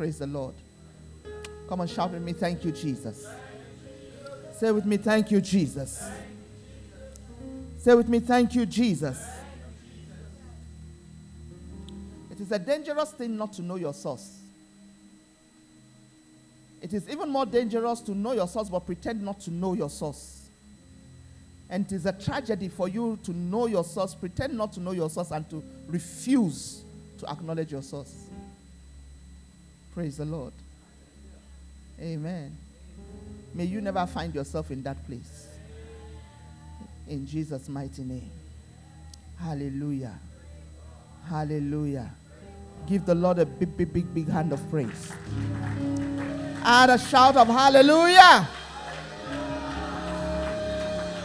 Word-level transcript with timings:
Praise 0.00 0.18
the 0.18 0.26
Lord. 0.26 0.54
Come 1.68 1.82
on, 1.82 1.86
shout 1.86 2.12
with 2.12 2.22
me, 2.22 2.32
thank 2.32 2.64
you, 2.64 2.72
Jesus. 2.72 3.28
Say 4.54 4.72
with 4.72 4.86
me, 4.86 4.96
thank 4.96 5.30
you, 5.30 5.42
Jesus. 5.42 6.02
Say 7.76 7.94
with 7.94 8.08
me, 8.08 8.18
thank 8.18 8.54
you, 8.54 8.64
Jesus. 8.64 9.22
It 12.30 12.40
is 12.40 12.50
a 12.50 12.58
dangerous 12.58 13.10
thing 13.10 13.36
not 13.36 13.52
to 13.52 13.60
know 13.60 13.76
your 13.76 13.92
source. 13.92 14.38
It 16.80 16.94
is 16.94 17.06
even 17.10 17.28
more 17.28 17.44
dangerous 17.44 18.00
to 18.00 18.14
know 18.14 18.32
your 18.32 18.48
source 18.48 18.70
but 18.70 18.86
pretend 18.86 19.20
not 19.20 19.38
to 19.40 19.50
know 19.50 19.74
your 19.74 19.90
source. 19.90 20.48
And 21.68 21.84
it 21.84 21.92
is 21.92 22.06
a 22.06 22.12
tragedy 22.12 22.70
for 22.70 22.88
you 22.88 23.18
to 23.24 23.34
know 23.34 23.66
your 23.66 23.84
source, 23.84 24.14
pretend 24.14 24.54
not 24.54 24.72
to 24.72 24.80
know 24.80 24.92
your 24.92 25.10
source, 25.10 25.30
and 25.30 25.46
to 25.50 25.62
refuse 25.88 26.84
to 27.18 27.30
acknowledge 27.30 27.70
your 27.70 27.82
source. 27.82 28.29
Praise 29.94 30.16
the 30.16 30.24
Lord. 30.24 30.52
Amen. 32.00 32.56
May 33.54 33.64
you 33.64 33.80
never 33.80 34.06
find 34.06 34.34
yourself 34.34 34.70
in 34.70 34.82
that 34.84 35.04
place. 35.06 35.48
In 37.08 37.26
Jesus' 37.26 37.68
mighty 37.68 38.02
name. 38.02 38.30
Hallelujah. 39.38 40.18
Hallelujah. 41.28 42.10
Give 42.88 43.04
the 43.04 43.14
Lord 43.14 43.38
a 43.38 43.46
big, 43.46 43.76
big, 43.76 43.92
big, 43.92 44.14
big 44.14 44.28
hand 44.28 44.52
of 44.52 44.70
praise. 44.70 45.12
And 46.64 46.90
a 46.90 46.98
shout 46.98 47.36
of 47.36 47.48
hallelujah. 47.48 48.48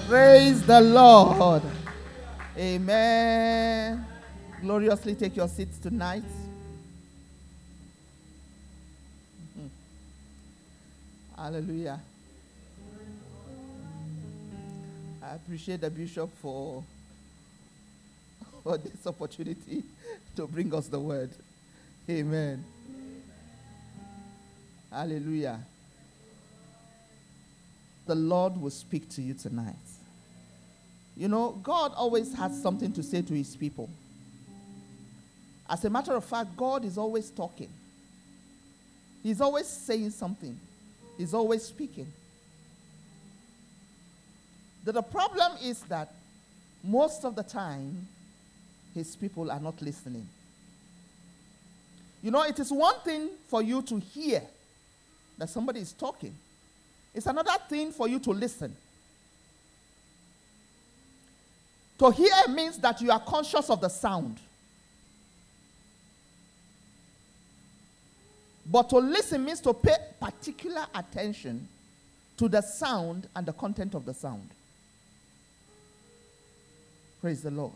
Praise 0.08 0.66
the 0.66 0.82
Lord. 0.82 1.64
Amen. 2.58 4.06
Gloriously 4.62 5.16
take 5.16 5.36
your 5.36 5.48
seats 5.48 5.78
tonight. 5.78 6.24
Hallelujah. 11.38 12.00
I 15.22 15.36
appreciate 15.36 15.82
the 15.82 15.90
bishop 15.90 16.30
for, 16.42 16.84
for 18.64 18.78
this 18.78 19.06
opportunity 19.06 19.84
to 20.36 20.48
bring 20.48 20.74
us 20.74 20.88
the 20.88 21.00
word. 21.00 21.32
Amen. 22.10 22.64
Hallelujah. 24.92 25.60
The 28.06 28.16
Lord 28.16 28.62
will 28.62 28.70
speak 28.70 29.10
to 29.10 29.22
you 29.22 29.34
tonight. 29.34 29.76
You 31.18 31.28
know, 31.28 31.60
God 31.64 31.92
always 31.96 32.34
has 32.36 32.62
something 32.62 32.94
to 32.94 33.04
say 33.04 33.22
to 33.24 33.34
his 33.34 33.56
people. 33.56 33.90
As 35.68 35.84
a 35.84 35.90
matter 35.90 36.14
of 36.14 36.24
fact, 36.24 36.56
God 36.56 36.86
is 36.86 36.98
always 36.98 37.30
talking. 37.32 37.70
He's 39.24 39.42
always 39.42 39.66
saying 39.66 40.12
something. 40.12 40.60
He's 41.18 41.34
always 41.34 41.64
speaking. 41.64 42.12
The, 44.84 44.92
the 44.92 45.02
problem 45.02 45.54
is 45.64 45.82
that 45.84 46.14
most 46.84 47.26
of 47.26 47.36
the 47.36 47.44
time, 47.44 48.08
his 48.94 49.16
people 49.16 49.50
are 49.50 49.60
not 49.60 49.82
listening. 49.82 50.28
You 52.22 52.32
know, 52.32 52.44
it 52.44 52.60
is 52.60 52.72
one 52.72 53.00
thing 53.04 53.30
for 53.48 53.62
you 53.62 53.82
to 53.84 54.00
hear 54.00 54.42
that 55.38 55.50
somebody 55.50 55.80
is 55.82 55.92
talking, 55.94 56.34
it's 57.14 57.28
another 57.28 57.52
thing 57.70 57.92
for 57.92 58.08
you 58.08 58.20
to 58.20 58.32
listen. 58.32 58.76
To 62.00 62.12
hear 62.12 62.34
means 62.50 62.78
that 62.80 63.00
you 63.02 63.10
are 63.10 63.20
conscious 63.20 63.70
of 63.70 63.80
the 63.80 63.90
sound. 63.90 64.38
But 68.66 68.90
to 68.90 68.98
listen 68.98 69.46
means 69.46 69.62
to 69.62 69.74
pay 69.74 69.96
particular 70.20 70.86
attention 70.94 71.68
to 72.38 72.50
the 72.50 72.62
sound 72.62 73.28
and 73.36 73.46
the 73.46 73.54
content 73.54 73.94
of 73.94 74.06
the 74.06 74.14
sound. 74.14 74.50
Praise 77.22 77.42
the 77.42 77.52
Lord. 77.52 77.74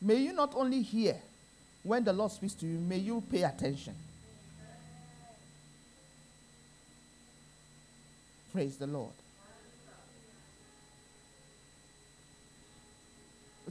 May 0.00 0.16
you 0.16 0.32
not 0.32 0.52
only 0.56 0.82
hear 0.82 1.16
when 1.84 2.02
the 2.02 2.12
Lord 2.12 2.32
speaks 2.32 2.54
to 2.54 2.66
you, 2.66 2.78
may 2.78 2.98
you 2.98 3.22
pay 3.30 3.44
attention. 3.44 3.94
Praise 8.52 8.76
the 8.76 8.86
Lord. 8.88 9.12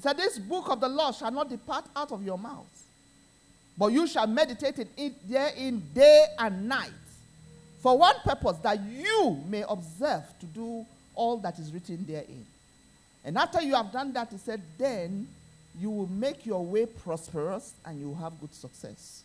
It 0.02 0.04
said, 0.04 0.18
This 0.18 0.40
book 0.40 0.68
of 0.68 0.80
the 0.80 0.90
law 0.90 1.12
shall 1.12 1.30
not 1.30 1.48
depart 1.48 1.86
out 1.96 2.12
of 2.12 2.26
your 2.26 2.40
mouth, 2.40 2.66
but 3.78 3.90
you 3.90 4.08
shall 4.08 4.26
meditate 4.26 4.80
in 4.80 4.90
it 4.98 5.30
therein 5.30 5.84
day 5.94 6.26
and 6.40 6.68
night, 6.68 6.90
for 7.82 8.00
one 8.00 8.16
purpose, 8.26 8.58
that 8.64 8.82
you 8.82 9.40
may 9.48 9.64
observe 9.70 10.24
to 10.40 10.48
do 10.48 10.84
all 11.14 11.38
that 11.38 11.60
is 11.60 11.72
written 11.72 12.04
therein. 12.08 12.48
And 13.24 13.38
after 13.38 13.62
you 13.62 13.76
have 13.76 13.92
done 13.92 14.12
that, 14.14 14.30
he 14.32 14.40
said, 14.40 14.64
Then 14.76 15.28
you 15.80 15.92
will 15.92 16.08
make 16.08 16.48
your 16.48 16.66
way 16.66 16.88
prosperous 16.88 17.76
and 17.86 18.00
you 18.00 18.08
will 18.08 18.16
have 18.16 18.40
good 18.42 18.56
success. 18.56 19.22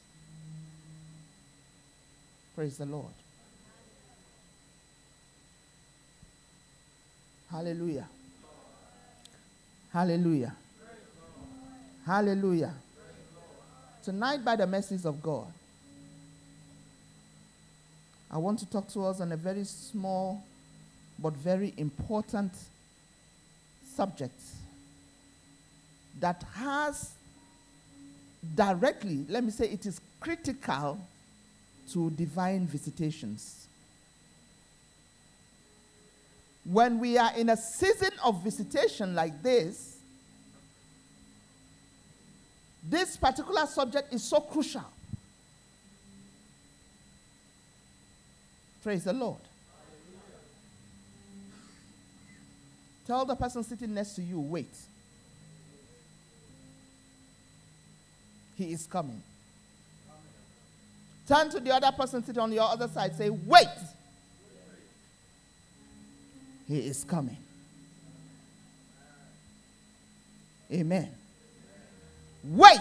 Praise 2.54 2.76
the 2.76 2.84
Lord. 2.84 3.14
Hallelujah. 7.50 8.08
Hallelujah. 9.90 10.54
Hallelujah. 12.06 12.72
Tonight, 14.04 14.44
by 14.44 14.54
the 14.54 14.64
mercies 14.64 15.04
of 15.04 15.20
God, 15.20 15.52
I 18.30 18.38
want 18.38 18.60
to 18.60 18.66
talk 18.70 18.88
to 18.90 19.06
us 19.06 19.20
on 19.20 19.32
a 19.32 19.36
very 19.36 19.64
small 19.64 20.44
but 21.18 21.32
very 21.32 21.74
important 21.76 22.52
subject 23.96 24.40
that 26.20 26.44
has 26.54 27.10
directly, 28.54 29.26
let 29.28 29.42
me 29.42 29.50
say, 29.50 29.68
it 29.68 29.84
is 29.84 30.00
critical 30.20 31.00
to 31.90 32.10
divine 32.10 32.68
visitations. 32.68 33.66
When 36.64 37.00
we 37.00 37.18
are 37.18 37.32
in 37.36 37.48
a 37.48 37.56
season 37.56 38.12
of 38.24 38.44
visitation 38.44 39.16
like 39.16 39.42
this, 39.42 39.95
this 42.88 43.16
particular 43.16 43.66
subject 43.66 44.12
is 44.12 44.22
so 44.22 44.40
crucial. 44.40 44.84
Praise 48.82 49.04
the 49.04 49.12
Lord. 49.12 49.40
Tell 53.06 53.24
the 53.24 53.34
person 53.34 53.64
sitting 53.64 53.94
next 53.94 54.14
to 54.14 54.22
you, 54.22 54.38
wait. 54.40 54.74
He 58.56 58.72
is 58.72 58.86
coming. 58.86 59.22
Turn 61.28 61.50
to 61.50 61.60
the 61.60 61.74
other 61.74 61.90
person 61.92 62.24
sitting 62.24 62.40
on 62.40 62.52
your 62.52 62.64
other 62.68 62.88
side. 62.88 63.16
Say, 63.16 63.30
wait. 63.30 63.66
He 66.68 66.78
is 66.78 67.04
coming. 67.04 67.36
Amen. 70.72 71.12
Wait. 72.50 72.80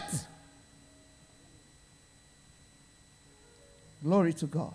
Glory 4.04 4.34
to 4.34 4.46
God. 4.46 4.74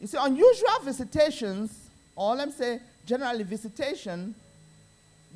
You 0.00 0.06
see, 0.06 0.18
unusual 0.20 0.80
visitations, 0.82 1.88
or 2.16 2.34
let 2.34 2.48
me 2.48 2.54
say, 2.54 2.80
generally 3.06 3.44
visitation, 3.44 4.34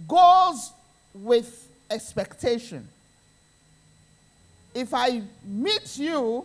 goes 0.06 0.72
with 1.14 1.68
expectation. 1.90 2.86
If 4.74 4.92
I 4.92 5.22
meet 5.44 5.96
you 5.96 6.44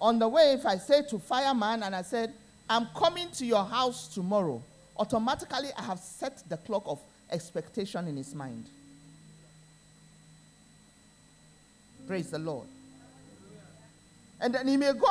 on 0.00 0.18
the 0.18 0.28
way, 0.28 0.52
if 0.52 0.66
I 0.66 0.76
say 0.76 1.02
to 1.08 1.18
fireman 1.18 1.84
and 1.84 1.94
I 1.94 2.02
said, 2.02 2.34
I'm 2.68 2.88
coming 2.96 3.30
to 3.30 3.46
your 3.46 3.64
house 3.64 4.08
tomorrow, 4.08 4.60
automatically 4.98 5.70
I 5.78 5.82
have 5.82 6.00
set 6.00 6.42
the 6.48 6.56
clock 6.58 6.82
of 6.86 6.98
expectation 7.32 8.06
in 8.08 8.16
his 8.16 8.34
mind. 8.34 8.66
Praise 12.06 12.30
the 12.30 12.38
Lord. 12.38 12.66
And 14.40 14.54
then 14.54 14.66
he 14.66 14.76
may 14.76 14.92
go 14.92 15.06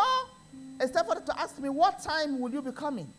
a 0.79 0.87
step 0.87 1.07
further 1.07 1.21
to 1.21 1.39
ask 1.39 1.57
me, 1.59 1.69
What 1.69 2.01
time 2.01 2.39
will 2.39 2.51
you 2.51 2.61
be 2.61 2.71
coming? 2.71 3.11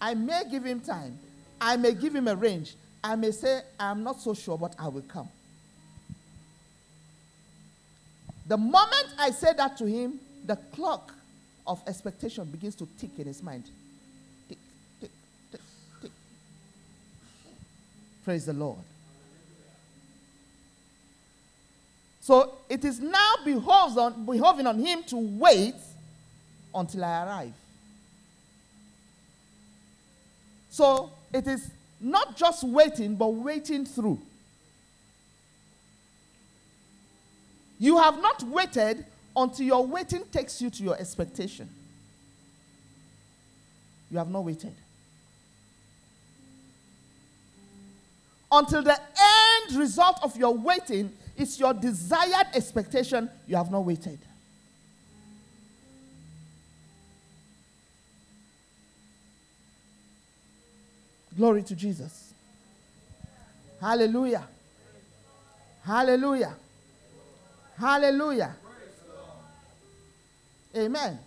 I 0.00 0.14
may 0.14 0.42
give 0.50 0.64
him 0.64 0.80
time. 0.80 1.18
I 1.60 1.76
may 1.76 1.94
give 1.94 2.14
him 2.14 2.28
a 2.28 2.36
range. 2.36 2.76
I 3.02 3.16
may 3.16 3.30
say, 3.30 3.62
I'm 3.78 4.02
not 4.02 4.20
so 4.20 4.34
sure, 4.34 4.58
but 4.58 4.74
I 4.78 4.88
will 4.88 5.02
come. 5.02 5.28
The 8.46 8.56
moment 8.56 9.14
I 9.18 9.30
say 9.30 9.52
that 9.56 9.76
to 9.78 9.86
him, 9.86 10.18
the 10.44 10.56
clock 10.74 11.12
of 11.66 11.82
expectation 11.86 12.44
begins 12.46 12.74
to 12.76 12.88
tick 12.98 13.10
in 13.18 13.26
his 13.26 13.42
mind. 13.42 13.64
Tick, 14.48 14.58
tick, 15.00 15.10
tick, 15.52 15.60
tick. 16.02 16.10
Praise 18.28 18.44
the 18.44 18.52
Lord. 18.52 18.76
So 22.20 22.58
it 22.68 22.84
is 22.84 23.00
now 23.00 23.36
behoves 23.42 23.96
on, 23.96 24.26
behoving 24.26 24.66
on 24.66 24.78
him 24.78 25.02
to 25.04 25.16
wait 25.16 25.76
until 26.74 27.06
I 27.06 27.24
arrive. 27.24 27.52
So 30.68 31.10
it 31.32 31.46
is 31.46 31.70
not 32.02 32.36
just 32.36 32.64
waiting, 32.64 33.16
but 33.16 33.28
waiting 33.28 33.86
through. 33.86 34.20
You 37.78 37.96
have 37.96 38.20
not 38.20 38.42
waited 38.42 39.06
until 39.34 39.64
your 39.64 39.86
waiting 39.86 40.26
takes 40.30 40.60
you 40.60 40.68
to 40.68 40.82
your 40.82 40.98
expectation. 40.98 41.66
You 44.10 44.18
have 44.18 44.28
not 44.28 44.44
waited. 44.44 44.74
Until 48.50 48.82
the 48.82 48.98
end 48.98 49.78
result 49.78 50.18
of 50.22 50.36
your 50.36 50.54
waiting 50.54 51.12
is 51.36 51.58
your 51.60 51.74
desired 51.74 52.46
expectation, 52.54 53.30
you 53.46 53.56
have 53.56 53.70
not 53.70 53.84
waited. 53.84 54.18
Glory 61.36 61.62
to 61.62 61.76
Jesus. 61.76 62.32
Hallelujah. 63.80 64.44
Hallelujah. 65.84 66.54
Hallelujah. 67.78 68.56
Amen. 70.76 71.18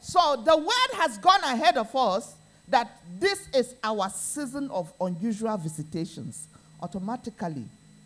So 0.00 0.42
the 0.44 0.56
word 0.56 1.00
has 1.00 1.18
gone 1.18 1.42
ahead 1.42 1.76
of 1.76 1.94
us 1.96 2.34
that 2.72 2.90
this 3.20 3.48
is 3.54 3.74
our 3.84 4.08
season 4.10 4.70
of 4.70 4.92
unusual 5.00 5.56
visitations. 5.56 6.48
Automatically, 6.80 7.64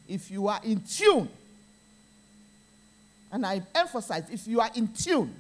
if 0.08 0.30
you 0.30 0.48
are 0.48 0.60
in 0.62 0.80
tune, 0.82 1.28
and 3.32 3.46
I 3.46 3.62
emphasize, 3.74 4.28
if 4.30 4.46
you 4.46 4.60
are 4.60 4.70
in 4.74 4.88
tune, 4.88 5.34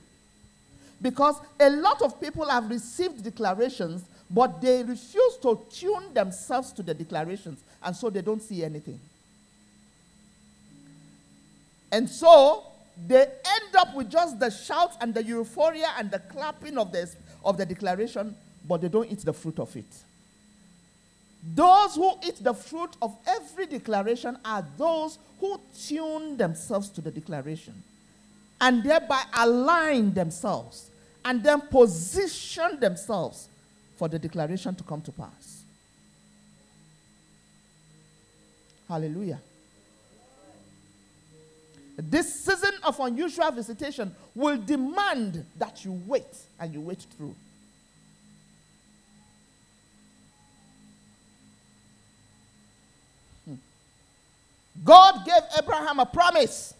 because 1.02 1.36
a 1.60 1.68
lot 1.68 2.02
of 2.02 2.20
people 2.20 2.48
have 2.48 2.70
received 2.70 3.22
declarations, 3.22 4.04
but 4.30 4.60
they 4.60 4.82
refuse 4.82 5.36
to 5.42 5.60
tune 5.70 6.14
themselves 6.14 6.72
to 6.72 6.82
the 6.82 6.94
declarations, 6.94 7.58
and 7.82 7.94
so 7.94 8.08
they 8.08 8.22
don't 8.22 8.42
see 8.42 8.64
anything. 8.64 8.98
And 11.92 12.08
so 12.08 12.64
they 13.06 13.22
end 13.22 13.76
up 13.76 13.94
with 13.94 14.08
just 14.08 14.38
the 14.38 14.50
shouts 14.50 14.96
and 15.00 15.12
the 15.12 15.22
euphoria 15.22 15.88
and 15.98 16.10
the 16.10 16.20
clapping 16.20 16.78
of 16.78 16.92
the, 16.92 17.12
of 17.44 17.56
the 17.56 17.66
declaration, 17.66 18.34
but 18.68 18.80
they 18.80 18.88
don't 18.88 19.10
eat 19.10 19.20
the 19.20 19.32
fruit 19.32 19.58
of 19.58 19.74
it. 19.76 19.84
Those 21.54 21.94
who 21.94 22.12
eat 22.26 22.42
the 22.42 22.54
fruit 22.54 22.90
of 23.00 23.16
every 23.26 23.66
declaration 23.66 24.36
are 24.44 24.64
those 24.76 25.18
who 25.40 25.60
tune 25.86 26.36
themselves 26.36 26.88
to 26.90 27.00
the 27.00 27.10
declaration 27.10 27.74
and 28.60 28.82
thereby 28.82 29.22
align 29.34 30.12
themselves 30.12 30.90
and 31.24 31.42
then 31.42 31.60
position 31.60 32.80
themselves 32.80 33.48
for 33.96 34.08
the 34.08 34.18
declaration 34.18 34.74
to 34.74 34.82
come 34.82 35.00
to 35.02 35.12
pass. 35.12 35.64
Hallelujah. 38.88 39.40
This 41.96 42.44
season 42.44 42.72
of 42.84 43.00
unusual 43.00 43.50
visitation 43.50 44.14
will 44.34 44.58
demand 44.58 45.44
that 45.56 45.84
you 45.84 46.00
wait 46.06 46.26
and 46.60 46.72
you 46.74 46.80
wait 46.80 47.06
through. 47.16 47.34
God 54.84 55.24
gave 55.24 55.42
Abraham 55.58 56.00
a 56.00 56.06
promise. 56.06 56.74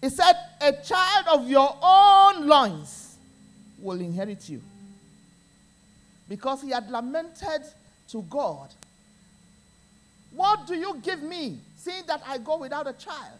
He 0.00 0.08
said, 0.08 0.34
A 0.60 0.72
child 0.72 1.26
of 1.32 1.48
your 1.48 1.76
own 1.82 2.46
loins 2.46 3.16
will 3.78 4.00
inherit 4.00 4.48
you. 4.48 4.62
Because 6.28 6.62
he 6.62 6.70
had 6.70 6.90
lamented 6.90 7.62
to 8.08 8.22
God, 8.22 8.68
What 10.34 10.66
do 10.66 10.74
you 10.74 11.00
give 11.02 11.22
me 11.22 11.60
seeing 11.86 12.04
that 12.06 12.20
I 12.26 12.38
go 12.38 12.58
without 12.58 12.88
a 12.88 12.92
child, 12.92 13.38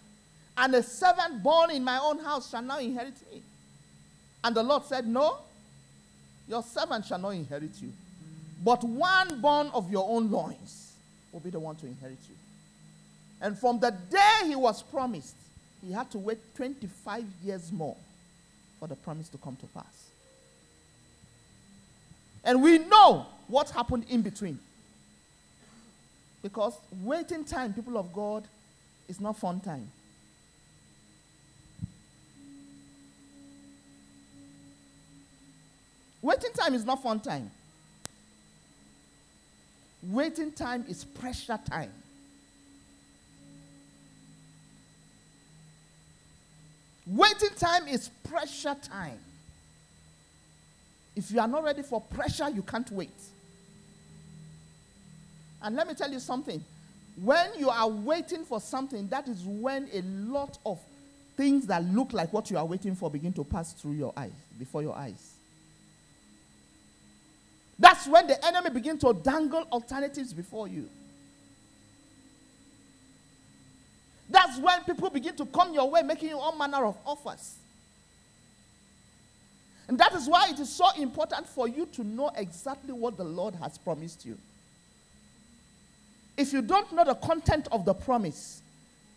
and 0.57 0.75
a 0.75 0.83
servant 0.83 1.43
born 1.43 1.71
in 1.71 1.83
my 1.83 1.99
own 1.99 2.21
house 2.21 2.51
shall 2.51 2.63
now 2.63 2.79
inherit 2.79 3.15
me. 3.33 3.43
And 4.45 4.55
the 4.55 4.63
Lord 4.63 4.85
said, 4.85 5.07
No, 5.07 5.39
your 6.49 6.63
servant 6.63 7.05
shall 7.05 7.19
not 7.19 7.31
inherit 7.31 7.73
you, 7.83 7.93
but 8.65 8.85
one 8.85 9.41
born 9.41 9.69
of 9.75 9.91
your 9.91 10.09
own 10.09 10.31
loins 10.31 10.93
will 11.33 11.41
be 11.41 11.51
the 11.51 11.59
one 11.59 11.75
to 11.77 11.87
inherit 11.87 12.19
you. 12.29 12.37
And 13.41 13.59
from 13.59 13.79
the 13.81 13.91
day 13.91 14.47
he 14.47 14.57
was 14.57 14.83
promised, 14.83 15.37
he 15.85 15.93
had 15.93 16.11
to 16.11 16.19
wait 16.19 16.39
25 16.55 17.25
years 17.45 17.71
more 17.71 17.97
for 18.79 18.89
the 18.89 18.97
promise 18.97 19.29
to 19.31 19.39
come 19.39 19.57
to 19.57 19.67
pass. 19.67 20.11
And 22.45 22.63
we 22.63 22.79
know 22.79 23.27
what 23.49 23.71
happened 23.71 24.05
in 24.09 24.23
between. 24.23 24.59
Because 26.43 26.79
waiting 27.03 27.45
time, 27.45 27.75
people 27.75 27.99
of 27.99 28.13
God, 28.13 28.45
is 29.09 29.21
not 29.21 29.37
fun 29.37 29.61
time. 29.61 29.91
Waiting 36.23 36.53
time 36.53 36.75
is 36.75 36.85
not 36.85 37.03
fun 37.03 37.21
time. 37.21 37.51
Waiting 40.03 40.53
time 40.53 40.85
is 40.89 41.05
pressure 41.05 41.59
time. 41.69 41.93
Waiting 47.07 47.51
time 47.57 47.87
is 47.87 48.09
pressure 48.29 48.77
time. 48.83 49.19
If 51.15 51.31
you 51.31 51.41
are 51.41 51.49
not 51.49 51.65
ready 51.65 51.83
for 51.83 52.01
pressure, 52.01 52.51
you 52.51 52.63
can't 52.63 52.91
wait. 52.91 53.11
And 55.63 55.77
let 55.77 55.87
me 55.89 55.95
tell 55.95 56.11
you 56.11 56.21
something. 56.21 56.63
When 57.23 57.49
you 57.59 57.71
are 57.71 57.89
waiting 57.89 58.45
for 58.45 58.61
something, 58.61 59.09
that 59.09 59.27
is 59.29 59.43
when 59.45 59.89
a 59.93 60.03
lot 60.03 60.59
of 60.67 60.79
things 61.37 61.67
that 61.67 61.85
look 61.85 62.13
like 62.13 62.33
what 62.33 62.51
you 62.51 62.59
are 62.59 62.65
waiting 62.65 62.95
for 62.95 63.11
begin 63.11 63.33
to 63.35 63.45
pass 63.45 63.73
through 63.73 63.93
your 63.93 64.13
eyes, 64.17 64.33
before 64.59 64.83
your 64.83 64.95
eyes. 64.97 65.35
That's 67.79 68.07
when 68.07 68.27
the 68.27 68.45
enemy 68.45 68.71
begins 68.71 69.03
to 69.03 69.13
dangle 69.13 69.67
alternatives 69.73 70.33
before 70.33 70.67
you. 70.69 70.89
That's 74.29 74.59
when 74.59 74.83
people 74.85 75.11
begin 75.11 75.37
to 75.37 75.47
come 75.47 75.73
your 75.73 75.89
way, 75.91 76.03
making 76.03 76.31
you 76.31 76.39
all 76.39 76.57
manner 76.57 76.85
of 76.85 76.97
offers. 77.07 77.55
And 79.89 79.99
that 79.99 80.15
is 80.15 80.29
why 80.29 80.49
it 80.51 80.59
is 80.59 80.69
so 80.69 80.91
important 81.01 81.47
for 81.47 81.69
you 81.69 81.87
to 81.93 82.03
know 82.03 82.31
exactly 82.37 82.93
what 82.93 83.17
the 83.17 83.25
Lord 83.25 83.55
has 83.55 83.79
promised 83.79 84.27
you. 84.27 84.37
If 86.37 86.53
you 86.53 86.61
don't 86.61 86.93
know 86.93 87.05
the 87.05 87.15
content 87.15 87.69
of 87.71 87.85
the 87.85 87.95
promise, 87.95 88.63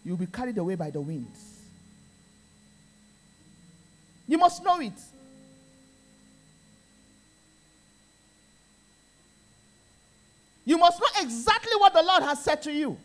you'll 0.05 0.17
be 0.17 0.27
carried 0.27 0.57
away 0.57 0.75
by 0.75 0.91
the 0.91 1.01
winds. 1.01 1.57
You 4.27 4.37
must 4.37 4.63
know 4.63 4.79
it. 4.79 4.93
You 10.65 10.77
must 10.77 10.99
know 10.99 11.07
exactly 11.19 11.75
what 11.77 11.93
the 11.93 12.03
Lord 12.03 12.21
has 12.21 12.43
said 12.43 12.61
to 12.61 12.71
you. 12.71 12.95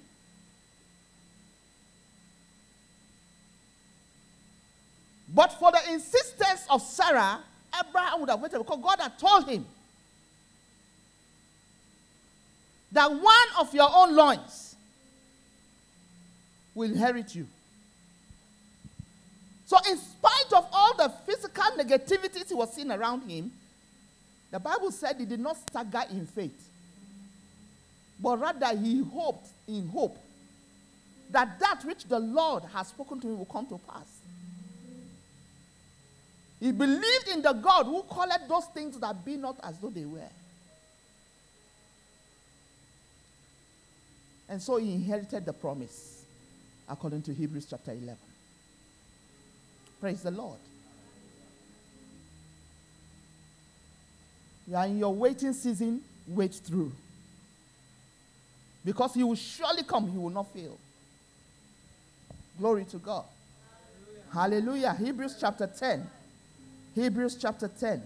But 5.35 5.53
for 5.55 5.73
the 5.73 5.93
insistence 5.93 6.65
of 6.71 6.81
Sarah, 6.81 7.41
Abraham 7.77 8.21
would 8.21 8.31
have 8.31 8.41
waited 8.41 8.59
because 8.59 8.79
God 8.81 9.01
had 9.01 9.19
told 9.19 9.49
him 9.49 9.67
that 12.93 13.11
one 13.11 13.49
of 13.59 13.75
your 13.75 13.91
own 13.93 14.15
loins 14.15 14.77
will 16.75 16.89
inherit 16.91 17.35
you. 17.35 17.49
So, 19.67 19.77
in 19.91 19.99
spite 19.99 20.53
of 20.53 20.69
all 20.73 20.95
the 20.97 21.09
physical 21.27 21.65
negativities 21.79 22.49
he 22.49 22.55
was 22.55 22.73
seeing 22.73 22.93
around 22.93 23.29
him, 23.29 23.51
the 24.53 24.61
Bible 24.61 24.93
said 24.93 25.17
he 25.19 25.25
did 25.25 25.41
not 25.41 25.57
stagger 25.57 26.05
in 26.11 26.27
faith, 26.27 26.69
but 28.21 28.39
rather 28.39 28.77
he 28.77 29.03
hoped 29.03 29.49
in 29.67 29.89
hope 29.89 30.17
that 31.31 31.59
that 31.59 31.85
which 31.85 32.05
the 32.05 32.21
Lord 32.21 32.63
has 32.73 32.89
spoken 32.89 33.21
to 33.21 33.27
him 33.27 33.39
will 33.39 33.47
come 33.47 33.67
to 33.67 33.79
pass. 33.79 34.07
He 36.65 36.73
believed 36.73 37.29
in 37.31 37.43
the 37.43 37.53
God 37.53 37.85
who 37.85 38.03
called 38.05 38.31
those 38.49 38.65
things 38.73 38.99
that 38.99 39.23
be 39.23 39.37
not 39.37 39.59
as 39.63 39.77
though 39.77 39.91
they 39.91 40.07
were. 40.07 40.31
And 44.49 44.63
so 44.63 44.79
he 44.79 44.95
inherited 44.95 45.45
the 45.45 45.53
promise 45.53 46.25
according 46.89 47.21
to 47.25 47.35
Hebrews 47.35 47.67
chapter 47.69 47.91
11. 47.93 48.17
Praise 50.01 50.23
the 50.23 50.31
Lord. 50.31 50.59
You 54.67 54.77
are 54.77 54.87
in 54.87 54.99
your 54.99 55.15
waiting 55.15 55.53
season, 55.53 56.01
wait 56.27 56.55
through. 56.55 56.93
Because 58.83 59.13
he 59.13 59.23
will 59.23 59.35
surely 59.35 59.83
come, 59.83 60.11
he 60.11 60.17
will 60.17 60.31
not 60.31 60.51
fail. 60.51 60.79
Glory 62.59 62.87
to 62.87 62.97
God. 62.97 63.25
Hallelujah. 64.33 64.93
Hallelujah. 64.93 64.95
Hebrews 64.95 65.37
chapter 65.39 65.67
10. 65.67 66.09
Hebrews 66.95 67.37
chapter 67.41 67.69
10. 67.69 68.03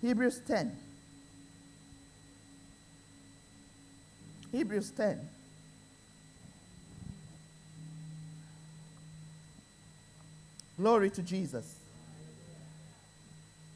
Hebrews 0.00 0.40
10. 0.46 0.76
Hebrews 4.50 4.90
10. 4.90 5.28
Glory 10.76 11.10
to 11.10 11.22
Jesus. 11.22 11.76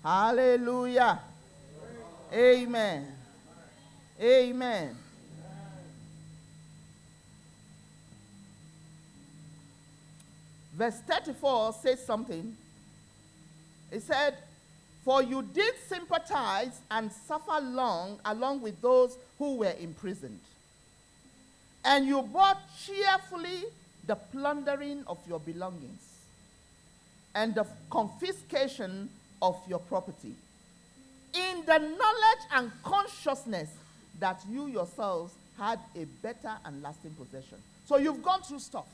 Hallelujah. 0.02 1.20
Amen. 2.32 3.06
Amen. 4.20 4.96
Verse 10.74 11.00
34 11.06 11.72
says 11.74 12.04
something. 12.04 12.56
It 13.90 14.02
said, 14.02 14.36
For 15.04 15.22
you 15.22 15.42
did 15.42 15.74
sympathize 15.88 16.80
and 16.90 17.10
suffer 17.12 17.60
long 17.60 18.18
along 18.24 18.62
with 18.62 18.80
those 18.80 19.16
who 19.38 19.56
were 19.56 19.74
imprisoned. 19.80 20.40
And 21.84 22.06
you 22.06 22.22
bought 22.22 22.58
cheerfully 22.84 23.64
the 24.06 24.16
plundering 24.16 25.04
of 25.06 25.18
your 25.28 25.40
belongings 25.40 26.02
and 27.34 27.54
the 27.54 27.66
confiscation 27.90 29.08
of 29.42 29.56
your 29.68 29.78
property 29.78 30.34
in 31.34 31.64
the 31.66 31.78
knowledge 31.78 32.44
and 32.54 32.72
consciousness 32.82 33.68
that 34.18 34.40
you 34.50 34.66
yourselves 34.66 35.34
had 35.58 35.78
a 35.94 36.04
better 36.22 36.52
and 36.64 36.82
lasting 36.82 37.12
possession. 37.12 37.58
So 37.86 37.98
you've 37.98 38.22
gone 38.22 38.42
through 38.42 38.60
stuff. 38.60 38.86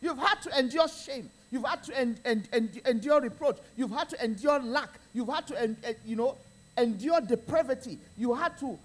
You've 0.00 0.18
had 0.18 0.40
to 0.42 0.58
endure 0.58 0.88
shame. 0.88 1.30
You've 1.50 1.64
had 1.64 1.82
to 1.84 1.96
en- 1.98 2.18
en- 2.24 2.44
en- 2.52 2.70
endure 2.86 3.20
reproach. 3.20 3.58
You've 3.76 3.90
had 3.92 4.08
to 4.10 4.24
endure 4.24 4.58
lack. 4.58 4.90
You've 5.14 5.28
had 5.28 5.46
to, 5.48 5.60
en- 5.62 5.76
you 6.04 6.16
know, 6.16 6.36
endure 6.76 7.20
depravity. 7.20 7.98
You 8.18 8.34
had 8.34 8.58
to 8.58 8.78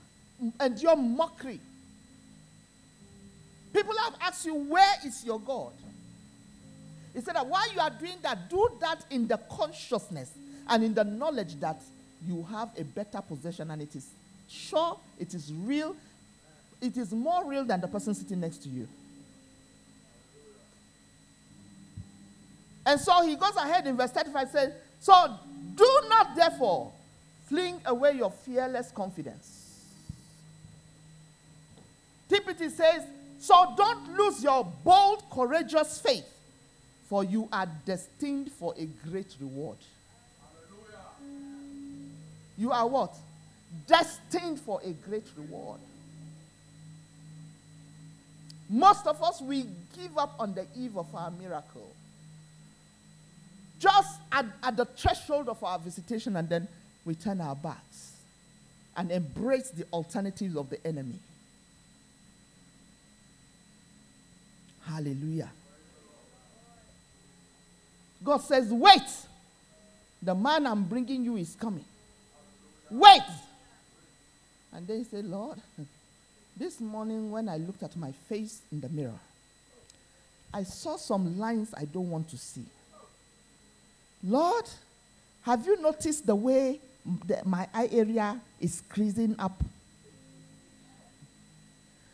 endure 0.60 0.96
mockery. 0.96 1.60
People 3.74 3.94
have 4.04 4.16
asked 4.22 4.46
you, 4.46 4.56
where 4.56 4.94
is 5.06 5.24
your 5.26 5.40
God? 5.40 5.72
He 7.14 7.22
said 7.22 7.36
that 7.36 7.48
while 7.48 7.72
you 7.74 7.80
are 7.80 7.90
doing 7.90 8.18
that, 8.22 8.50
do 8.50 8.70
that 8.82 9.04
in 9.10 9.28
the 9.28 9.38
consciousness 9.38 10.32
and 10.70 10.84
in 10.84 10.94
the 10.94 11.04
knowledge 11.04 11.60
that 11.60 11.82
you 12.28 12.46
have 12.52 12.70
a 12.78 12.84
better 12.84 13.22
possession 13.22 13.72
and 13.72 13.82
it 13.82 13.96
is 13.96 14.08
sure, 14.48 14.98
it 15.20 15.34
is 15.34 15.52
real, 15.54 15.96
it 16.82 16.96
is 16.98 17.12
more 17.12 17.46
real 17.46 17.64
than 17.66 17.82
the 17.82 17.88
person 17.88 18.14
sitting 18.14 18.40
next 18.40 18.58
to 18.64 18.70
you. 18.70 18.88
And 22.86 23.00
so 23.00 23.26
he 23.26 23.36
goes 23.36 23.56
ahead 23.56 23.88
in 23.88 23.96
verse 23.96 24.12
35 24.12 24.50
says, 24.50 24.74
So 25.00 25.38
do 25.76 26.02
not 26.10 26.36
therefore 26.36 26.92
fling 27.46 27.80
away 27.86 28.14
your 28.14 28.32
fearless 28.32 28.92
confidence. 28.92 29.62
TPT 32.30 32.72
says, 32.72 33.04
So 33.40 33.74
don't 33.78 34.18
lose 34.18 34.44
your 34.44 34.66
bold, 34.84 35.24
courageous 35.32 36.00
faith, 36.00 36.26
for 37.08 37.24
you 37.24 37.48
are 37.52 37.68
destined 37.86 38.52
for 38.52 38.74
a 38.78 38.86
great 39.10 39.36
reward. 39.40 39.78
You 42.58 42.72
are 42.72 42.88
what? 42.88 43.16
Destined 43.88 44.60
for 44.60 44.80
a 44.84 44.92
great 44.92 45.26
reward. 45.36 45.80
Most 48.70 49.06
of 49.08 49.22
us, 49.22 49.42
we 49.42 49.66
give 49.98 50.18
up 50.18 50.36
on 50.40 50.54
the 50.54 50.66
eve 50.78 50.96
of 50.96 51.14
our 51.14 51.32
miracle. 51.32 51.92
Just 53.82 54.20
at, 54.32 54.46
at 54.62 54.78
the 54.78 54.86
threshold 54.86 55.50
of 55.50 55.64
our 55.64 55.80
visitation, 55.80 56.36
and 56.36 56.48
then 56.48 56.68
we 57.04 57.16
turn 57.16 57.42
our 57.42 57.56
backs 57.56 58.12
and 58.96 59.12
embrace 59.12 59.72
the 59.72 59.86
alternatives 59.92 60.56
of 60.56 60.70
the 60.70 60.86
enemy. 60.86 61.18
Hallelujah. 64.86 65.50
God 68.24 68.38
says, 68.38 68.72
Wait. 68.72 69.02
The 70.24 70.36
man 70.36 70.68
I'm 70.68 70.84
bringing 70.84 71.26
you 71.26 71.38
is 71.38 71.56
coming. 71.56 71.86
Wait. 72.92 73.22
And 74.72 74.86
then 74.86 75.00
he 75.00 75.04
said, 75.04 75.26
Lord, 75.26 75.60
this 76.56 76.80
morning 76.80 77.32
when 77.32 77.50
I 77.50 77.58
looked 77.58 77.82
at 77.82 77.98
my 77.98 78.12
face 78.12 78.62
in 78.72 78.82
the 78.82 78.90
mirror, 78.90 79.20
I 80.54 80.62
saw 80.62 80.98
some 80.98 81.40
lines 81.40 81.74
I 81.76 81.86
don't 81.86 82.12
want 82.12 82.30
to 82.30 82.38
see. 82.38 82.66
Lord, 84.24 84.66
have 85.44 85.66
you 85.66 85.82
noticed 85.82 86.26
the 86.26 86.36
way 86.36 86.80
the, 87.28 87.42
my 87.46 87.68
eye 87.74 87.90
area 87.92 88.40
is 88.60 88.84
creasing 88.90 89.36
up? 89.40 89.64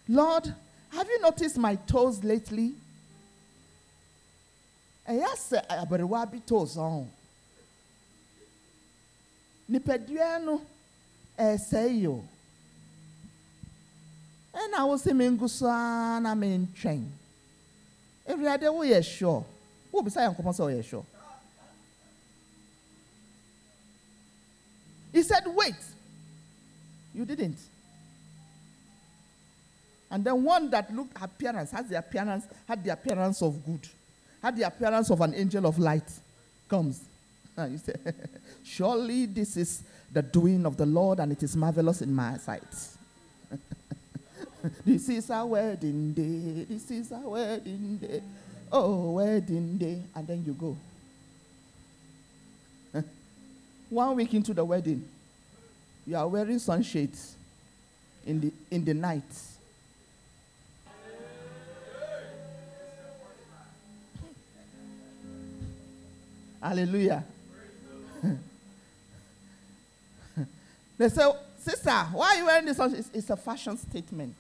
Lord, 0.08 0.54
have 0.90 1.08
you 1.08 1.22
noticed 1.22 1.58
my 1.58 1.76
toes 1.76 2.24
lately? 2.24 2.74
Yes, 5.10 5.54
I 5.70 5.86
better 5.86 6.08
be 6.32 6.40
toes 6.40 6.78
on. 6.78 7.10
nipadua 9.70 10.40
no 10.40 10.62
ɛsɛe 11.38 11.92
yi 11.92 12.08
o 12.08 12.24
ɛna 14.54 14.88
wosi 14.88 15.14
mi 15.14 15.26
ngu 15.28 15.48
so 15.50 15.66
na 15.68 16.34
mi 16.36 16.58
ntwɛn 16.58 17.04
ewurade 18.26 18.68
woyɛ 18.72 19.04
sure 19.04 19.46
wo 19.92 20.02
bisa 20.02 20.22
yɛn 20.22 20.34
nkɔmɔ 20.36 20.84
sure 20.84 21.06
he 25.12 25.24
said 25.24 25.44
wait 25.48 25.76
you 27.14 27.26
didn't 27.26 27.58
and 30.10 30.24
then 30.24 30.44
one 30.44 30.70
that 30.70 30.94
looked 30.94 31.22
appearance 31.22 31.72
has 31.72 31.88
the 31.88 31.98
appearance 31.98 32.46
had 32.68 32.84
the 32.84 32.92
appearance 32.92 33.42
of 33.42 33.66
good 33.66 33.88
had 34.42 34.56
the 34.56 34.64
appearance 34.64 35.10
of 35.10 35.22
an 35.22 35.34
angel 35.34 35.66
of 35.66 35.78
light 35.80 36.10
comes 36.70 37.02
you 37.70 37.78
say, 37.78 37.94
Surely 38.64 39.26
this 39.26 39.58
is 39.58 39.84
the 40.12 40.22
doing 40.22 40.66
of 40.66 40.78
the 40.78 40.86
Lord, 40.86 41.20
and 41.20 41.32
it 41.32 41.42
is 41.42 41.56
marvelous 41.56 42.02
in 42.02 42.14
my 42.14 42.38
sight. 42.38 42.62
this 44.86 45.10
is 45.10 45.30
our 45.32 45.46
wedding 45.46 46.14
day. 46.14 46.66
This 46.70 46.92
is 46.92 47.12
our 47.12 47.28
wedding 47.28 47.98
day. 47.98 48.22
Oh, 48.72 49.12
wedding 49.12 49.78
day. 49.78 50.02
And 50.16 50.28
then 50.28 50.44
you 50.46 50.54
go. 50.54 50.78
One 53.90 54.16
week 54.18 54.34
into 54.34 54.54
the 54.54 54.66
wedding, 54.66 55.08
you 56.06 56.18
are 56.18 56.28
wearing 56.28 56.60
sunshades 56.60 57.36
in 58.26 58.42
the, 58.42 58.52
in 58.70 58.84
the 58.84 58.94
night. 58.94 59.24
Hallelujah. 66.62 67.24
they 70.98 71.08
say, 71.08 71.32
Sister, 71.60 71.92
why 71.92 72.28
are 72.28 72.36
you 72.36 72.46
wearing 72.46 72.66
this? 72.66 72.80
It's, 72.80 73.10
it's 73.14 73.30
a 73.30 73.38
fashion 73.38 73.78
statement. 73.78 74.36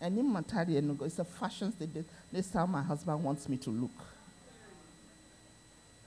And 0.00 0.18
in 0.18 0.26
Matari, 0.32 1.02
it's 1.02 1.18
a 1.18 1.24
fashion 1.24 1.72
statement. 1.72 2.06
This 2.30 2.48
time 2.48 2.70
my 2.72 2.82
husband 2.82 3.24
wants 3.24 3.48
me 3.48 3.56
to 3.56 3.70
look. 3.70 4.13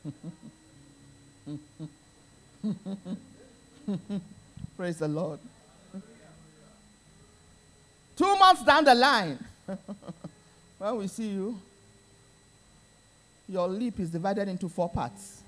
Praise 4.78 4.98
the 4.98 5.08
Lord. 5.08 5.40
Two 8.16 8.36
months 8.38 8.64
down 8.64 8.84
the 8.84 8.96
line, 8.96 9.38
when 10.78 10.98
we 10.98 11.08
see 11.08 11.30
you, 11.30 11.60
your 13.48 13.68
lip 13.68 14.00
is 14.00 14.10
divided 14.10 14.48
into 14.48 14.68
four 14.68 14.90
parts. 14.90 15.42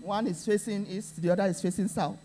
One 0.00 0.26
is 0.26 0.44
facing 0.44 0.86
east, 0.86 1.22
the 1.22 1.30
other 1.30 1.44
is 1.44 1.62
facing 1.62 1.88
south. 1.88 2.18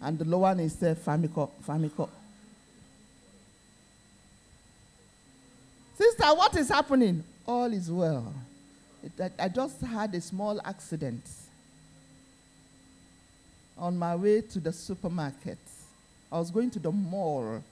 And 0.00 0.18
the 0.18 0.24
lower 0.24 0.40
one 0.40 0.60
is 0.60 0.76
the 0.76 0.96
Famiko. 0.96 1.50
Famiko. 1.66 2.08
Sister, 5.96 6.24
what 6.34 6.56
is 6.56 6.68
happening? 6.68 7.22
All 7.46 7.72
is 7.72 7.90
well. 7.90 8.32
I, 9.20 9.30
I 9.38 9.48
just 9.48 9.80
had 9.80 10.14
a 10.14 10.20
small 10.20 10.60
accident 10.64 11.24
on 13.76 13.98
my 13.98 14.14
way 14.14 14.40
to 14.42 14.60
the 14.60 14.72
supermarket. 14.72 15.58
I 16.30 16.38
was 16.38 16.50
going 16.50 16.70
to 16.70 16.78
the 16.78 16.92
mall. 16.92 17.62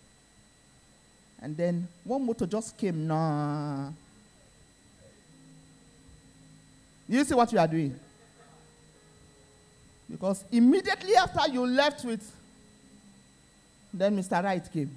And 1.41 1.57
then 1.57 1.89
one 2.05 2.27
motor 2.27 2.47
just 2.47 2.77
came. 2.77 3.07
Nah. 3.07 3.91
You 7.09 7.25
see 7.25 7.35
what 7.35 7.51
you 7.53 7.59
are 7.59 7.67
doing? 7.69 7.99
Because 10.11 10.45
immediately 10.51 11.15
after 11.17 11.51
you 11.51 11.67
left 11.67 12.05
with, 12.05 12.31
then 13.95 14.17
Mr. 14.17 14.43
Wright 14.43 14.73
came. 14.73 14.91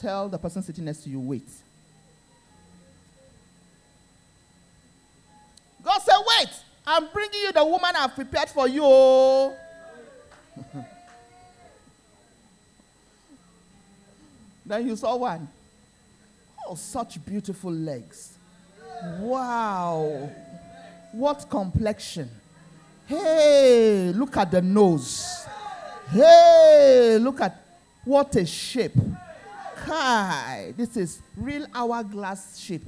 Tell 0.00 0.28
the 0.28 0.38
person 0.38 0.62
sitting 0.62 0.84
next 0.84 1.02
to 1.04 1.10
you, 1.10 1.18
wait. 1.18 1.48
God 5.82 6.00
said, 6.00 6.18
wait, 6.38 6.50
I'm 6.86 7.08
bringing 7.12 7.40
you 7.40 7.52
the 7.52 7.64
woman 7.64 7.90
I've 7.96 8.14
prepared 8.14 8.48
for 8.50 8.68
you. 8.68 8.82
Oh. 8.84 9.56
then 14.66 14.86
you 14.86 14.94
saw 14.94 15.16
one. 15.16 15.48
Oh, 16.66 16.76
such 16.76 17.24
beautiful 17.24 17.72
legs. 17.72 18.34
Wow. 19.18 20.30
What 21.12 21.46
complexion. 21.50 22.30
Hey, 23.06 24.12
look 24.14 24.36
at 24.36 24.50
the 24.50 24.62
nose. 24.62 25.46
Hey, 26.10 27.18
look 27.18 27.40
at 27.40 27.64
what 28.04 28.36
a 28.36 28.46
shape. 28.46 28.92
Kai, 29.88 30.74
this 30.76 30.98
is 30.98 31.22
real 31.34 31.66
hourglass 31.74 32.58
shape. 32.58 32.84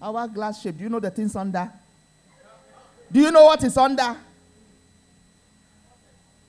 Hourglass 0.00 0.62
shape. 0.62 0.78
Do 0.78 0.84
you 0.84 0.88
know 0.88 0.98
the 0.98 1.10
things 1.10 1.36
under? 1.36 1.70
Do 3.12 3.20
you 3.20 3.30
know 3.30 3.44
what 3.44 3.62
is 3.62 3.76
under? 3.76 4.16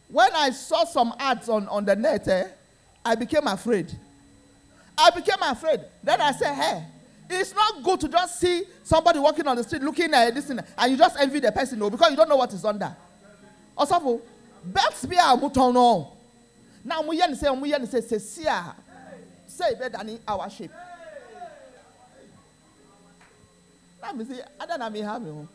When 0.07 0.29
I 0.33 0.51
saw 0.51 0.85
some 0.85 1.13
ads 1.19 1.49
on, 1.49 1.67
on 1.67 1.83
the 1.83 1.97
net, 1.97 2.25
eh, 2.29 2.47
I 3.03 3.15
became 3.15 3.45
afraid. 3.45 3.91
I 4.97 5.09
became 5.09 5.41
afraid. 5.41 5.81
Then 6.01 6.21
I 6.21 6.31
said, 6.31 6.53
hey, 6.55 6.85
it's 7.29 7.53
not 7.53 7.83
good 7.83 7.99
to 7.99 8.07
just 8.07 8.39
see 8.39 8.63
somebody 8.83 9.19
walking 9.19 9.47
on 9.47 9.57
the 9.57 9.65
street 9.65 9.81
looking 9.81 10.13
at 10.13 10.33
this 10.33 10.45
thing, 10.45 10.59
and 10.77 10.91
you 10.91 10.97
just 10.97 11.17
envy 11.19 11.41
the 11.41 11.51
person, 11.51 11.77
no, 11.77 11.89
because 11.89 12.09
you 12.11 12.15
don't 12.15 12.29
know 12.29 12.37
what 12.37 12.53
is 12.53 12.63
under. 12.63 12.95
Also, 13.77 14.21
best 14.63 15.09
be 15.09 15.17
a 15.17 15.35
muton 15.35 15.73
no. 15.73 16.20
Now 16.83 17.01
we 17.01 17.19
say, 17.35 17.49
we 17.49 17.71
say, 17.85 18.01
say, 18.01 18.17
see, 18.17 18.47
say 19.47 19.75
better 19.75 19.97
than 20.03 20.19
our 20.27 20.49
shape. 20.49 20.71
Let 24.01 24.17
me 24.17 24.25
see, 24.25 24.39
I 24.59 24.65
don't 24.65 24.93
me 24.93 24.99
having. 24.99 25.47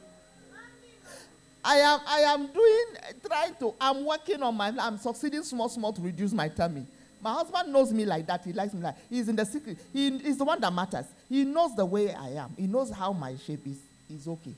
I 1.65 1.77
am, 1.79 2.01
I 2.07 2.19
am 2.21 2.47
doing, 2.47 2.87
trying 3.27 3.55
to, 3.57 3.75
I'm 3.81 4.05
working 4.05 4.41
on 4.41 4.55
my, 4.57 4.73
I'm 4.79 4.99
succeeding 4.99 5.43
small, 5.43 5.69
small 5.69 5.93
to 5.93 6.01
reduce 6.01 6.33
my 6.33 6.49
tummy. 6.49 6.87
My 7.21 7.33
husband 7.33 7.73
knows 7.73 7.93
me 7.93 8.05
like 8.05 8.25
that. 8.29 8.45
He 8.45 8.53
likes 8.53 8.73
me 8.73 8.83
like 8.83 8.95
he's 9.11 9.29
in 9.29 9.35
the 9.35 9.45
secret. 9.45 9.79
He 9.93 10.09
is 10.09 10.37
the 10.39 10.45
one 10.45 10.61
that 10.61 10.73
matters. 10.73 11.07
He 11.29 11.45
knows 11.45 11.75
the 11.75 11.85
way 11.85 12.15
I 12.15 12.29
am. 12.29 12.53
He 12.57 12.69
knows 12.69 12.91
how 12.91 13.13
my 13.13 13.35
shape 13.37 13.67
is 13.67 13.79
is 14.09 14.29
okay. 14.29 14.53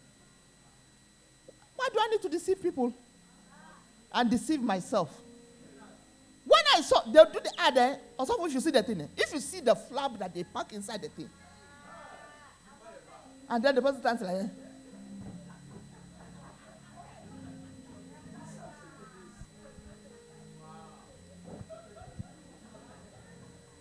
Why 1.76 1.88
do 1.92 1.98
I 1.98 2.08
need 2.08 2.22
to 2.22 2.28
deceive 2.28 2.60
people 2.62 2.92
and 4.12 4.30
deceive 4.30 4.60
myself? 4.60 5.08
I 6.78 6.80
saw 6.80 7.00
they'll 7.10 7.24
do 7.24 7.40
the 7.40 7.52
ad, 7.58 7.76
eh, 7.76 7.96
or 8.16 8.24
someone 8.24 8.52
you 8.52 8.60
see 8.60 8.70
the 8.70 8.82
thing. 8.84 9.00
Eh? 9.00 9.06
If 9.16 9.32
you 9.32 9.40
see 9.40 9.58
the 9.58 9.74
flap 9.74 10.16
that 10.20 10.32
they 10.32 10.44
pack 10.44 10.72
inside 10.72 11.02
the 11.02 11.08
thing, 11.08 11.28
and 13.48 13.64
then 13.64 13.74
the 13.74 13.82
person 13.82 14.00
stands 14.00 14.22
like. 14.22 14.36
Eh? 14.36 14.46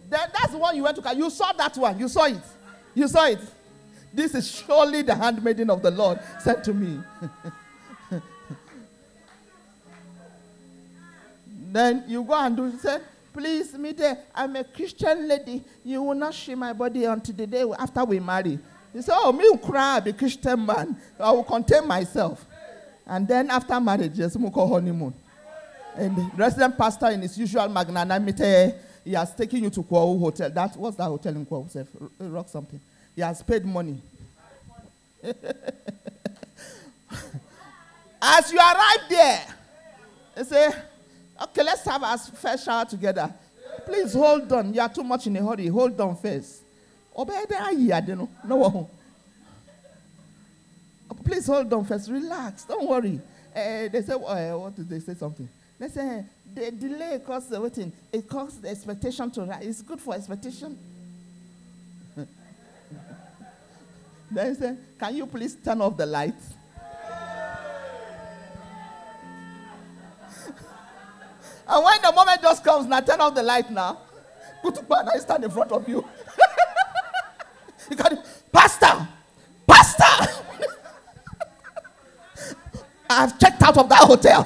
Then 0.10 0.30
that's 0.34 0.52
the 0.54 0.58
one 0.58 0.76
you 0.76 0.84
went 0.84 1.04
to. 1.04 1.16
You 1.16 1.30
saw 1.30 1.52
that 1.52 1.78
one. 1.78 2.00
You 2.00 2.08
saw 2.08 2.26
it. 2.26 2.38
You 2.96 3.08
saw 3.08 3.28
it. 3.28 3.40
This 4.12 4.34
is 4.34 4.50
surely 4.50 5.04
the 5.04 5.14
handmaiden 5.14 5.70
of 5.70 5.84
the 5.84 5.92
Lord 5.92 6.20
said 6.40 6.64
to 6.64 6.74
me. 6.74 7.00
then 11.74 12.04
you 12.08 12.24
go 12.24 12.34
and 12.34 12.56
do 12.56 12.78
say, 12.78 13.00
please, 13.34 13.74
me 13.74 13.92
there. 13.92 14.18
I'm 14.34 14.56
a 14.56 14.64
Christian 14.64 15.28
lady. 15.28 15.64
You 15.84 16.02
will 16.04 16.16
not 16.16 16.34
see 16.34 16.56
my 16.56 16.74
body 16.74 17.04
until 17.06 17.36
the 17.36 17.48
day 17.48 17.64
after 17.78 18.04
we 18.04 18.20
marry. 18.20 18.60
You 18.94 19.02
say, 19.02 19.14
oh, 19.16 19.32
me 19.32 19.44
will 19.50 19.58
cry, 19.58 20.00
be 20.00 20.14
Christian 20.14 20.66
man. 20.66 20.96
I 21.20 21.32
will 21.32 21.44
contain 21.44 21.88
myself. 21.88 22.46
And 23.06 23.28
then 23.28 23.50
after 23.50 23.80
marriage, 23.80 24.16
just 24.16 24.38
call 24.54 24.68
honeymoon. 24.74 25.14
And 25.96 26.16
the 26.16 26.30
resident 26.36 26.78
pastor 26.78 27.08
in 27.10 27.22
his 27.22 27.38
usual 27.38 27.68
magnanimity 27.70 28.74
he 29.08 29.14
has 29.14 29.34
taken 29.34 29.64
you 29.64 29.70
to 29.70 29.82
Kwahu 29.82 30.20
Hotel. 30.20 30.50
That 30.50 30.76
what's 30.76 30.98
that 30.98 31.06
hotel 31.06 31.34
in 31.34 31.46
Kwahu? 31.46 31.88
Rock 32.20 32.50
something. 32.50 32.82
He 33.16 33.22
has 33.22 33.42
paid 33.42 33.64
money. 33.66 34.02
As 38.22 38.52
you 38.52 38.60
arrive 38.60 39.10
there, 39.10 39.46
they 40.36 40.44
say, 40.44 40.72
okay, 41.42 41.64
let's 41.64 41.84
have 41.86 42.04
our 42.04 42.18
first 42.18 42.66
shower 42.66 42.86
together. 42.86 43.34
Please 43.86 44.14
hold 44.14 44.52
on. 44.52 44.74
You 44.74 44.82
are 44.82 44.90
too 44.90 45.04
much 45.04 45.28
in 45.28 45.38
a 45.38 45.46
hurry. 45.46 45.68
Hold 45.68 46.00
on 46.02 46.16
first. 46.16 46.62
No. 47.18 48.90
Please 51.24 51.46
hold 51.48 51.72
on 51.74 51.86
first. 51.86 52.10
Relax. 52.10 52.64
Don't 52.66 52.88
worry. 52.88 53.20
Uh, 53.56 53.88
they 53.88 54.02
say, 54.06 54.14
uh, 54.14 54.58
what 54.58 54.76
did 54.76 54.90
they 54.90 55.00
say? 55.00 55.14
Something. 55.16 55.50
They 55.80 55.88
say, 55.90 56.26
the 56.54 56.72
delay 56.72 57.20
causes 57.26 57.50
the 57.50 57.62
waiting. 57.62 57.92
It 58.12 58.28
causes 58.28 58.60
the 58.62 58.70
expectation 58.70 59.32
to 59.32 59.42
rise. 59.42 59.66
It's 59.66 59.82
good 59.82 60.00
for 60.02 60.16
expectation. 60.16 60.78
then 64.32 64.56
say, 64.56 64.76
Can 65.00 65.16
you 65.16 65.26
please 65.26 65.56
turn 65.56 65.82
off 65.82 65.98
the 65.98 66.06
lights? 66.06 66.54
And 71.70 71.84
when 71.84 72.02
the 72.02 72.12
moment 72.14 72.42
just 72.42 72.64
comes, 72.64 72.88
now 72.88 73.00
turn 73.02 73.20
off 73.22 73.36
the 73.36 73.44
light 73.44 73.70
now. 73.72 74.00
Put 74.62 74.78
and 74.78 75.10
I 75.10 75.18
stand 75.20 75.44
in 75.44 75.52
front 75.52 75.72
of 75.72 75.88
you. 75.88 76.06
you 77.90 77.96
can 77.96 78.20
Pastor, 78.52 79.08
Pastor. 79.68 80.34
I've 83.10 83.40
checked 83.40 83.62
out 83.62 83.78
of 83.78 83.88
that 83.90 84.00
hotel. 84.00 84.44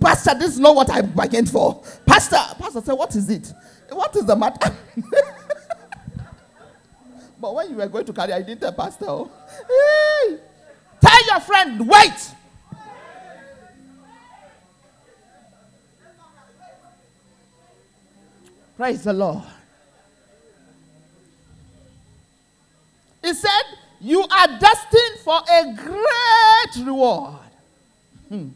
Pastor, 0.00 0.34
this 0.38 0.52
is 0.52 0.58
not 0.60 0.74
what 0.74 0.90
I 0.90 1.02
bargained 1.02 1.50
for. 1.50 1.82
Pastor, 2.06 2.36
Pastor 2.58 2.80
said, 2.82 2.92
What 2.94 3.14
is 3.16 3.30
it? 3.30 3.52
What 3.90 4.14
is 4.16 4.24
the 4.26 4.36
matter? 4.36 4.74
but 7.40 7.54
when 7.54 7.70
you 7.70 7.76
were 7.76 7.88
going 7.88 8.04
to 8.06 8.12
carry, 8.12 8.32
I 8.32 8.42
didn't 8.42 8.60
tell 8.60 8.72
Pastor. 8.72 9.06
Oh. 9.08 9.30
Hey, 9.68 10.38
tell 11.00 11.26
your 11.26 11.40
friend, 11.40 11.88
wait. 11.88 12.34
Praise 18.84 19.02
the 19.02 19.14
Lord. 19.14 19.42
He 23.22 23.32
said, 23.32 23.62
You 23.98 24.20
are 24.24 24.58
destined 24.58 25.20
for 25.24 25.40
a 25.50 25.72
great 25.74 26.84
reward. 26.84 27.40
Hmm. 28.28 28.48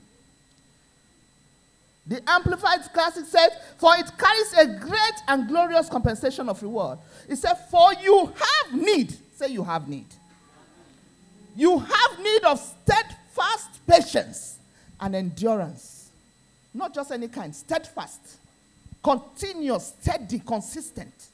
The 2.06 2.20
Amplified 2.28 2.80
Classic 2.92 3.24
says, 3.24 3.52
For 3.78 3.96
it 3.96 4.10
carries 4.18 4.52
a 4.52 4.78
great 4.78 5.14
and 5.28 5.48
glorious 5.48 5.88
compensation 5.88 6.50
of 6.50 6.62
reward. 6.62 6.98
It 7.26 7.36
said, 7.36 7.54
For 7.70 7.94
you 7.94 8.26
have 8.26 8.78
need. 8.78 9.16
Say, 9.34 9.48
you 9.48 9.64
have 9.64 9.88
need. 9.88 10.08
You 11.56 11.78
have 11.78 12.18
need 12.22 12.44
of 12.44 12.58
steadfast 12.60 13.86
patience 13.86 14.58
and 15.00 15.16
endurance. 15.16 16.10
Not 16.74 16.94
just 16.94 17.12
any 17.12 17.28
kind, 17.28 17.56
steadfast, 17.56 18.37
continuous, 19.02 19.94
steady, 20.00 20.38
consistent. 20.40 21.28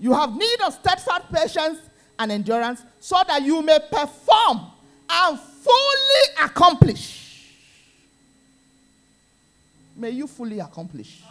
You 0.00 0.12
have 0.12 0.34
need 0.34 0.60
of 0.64 0.74
steadfast 0.74 1.32
patience 1.32 1.78
and 2.18 2.30
endurance 2.30 2.82
so 3.00 3.16
that 3.26 3.42
you 3.42 3.62
may 3.62 3.78
perform 3.90 4.70
and 5.10 5.38
fully 5.38 6.44
accomplish. 6.44 7.52
May 9.96 10.10
you 10.10 10.26
fully 10.26 10.60
accomplish. 10.60 11.22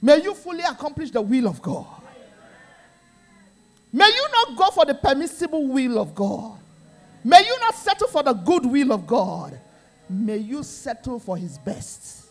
May 0.00 0.22
you 0.22 0.34
fully 0.34 0.62
accomplish 0.62 1.10
the 1.10 1.20
will 1.20 1.46
of 1.48 1.60
God. 1.60 1.86
May 3.92 4.06
you 4.06 4.28
not 4.32 4.56
go 4.56 4.70
for 4.70 4.84
the 4.84 4.94
permissible 4.94 5.66
will 5.66 5.98
of 5.98 6.14
God. 6.14 6.58
May 7.22 7.44
you 7.46 7.58
not 7.60 7.74
settle 7.74 8.08
for 8.08 8.22
the 8.22 8.32
good 8.32 8.66
will 8.66 8.92
of 8.92 9.06
God. 9.06 9.58
May 10.08 10.38
you 10.38 10.62
settle 10.62 11.18
for 11.18 11.36
His 11.36 11.58
best, 11.58 12.26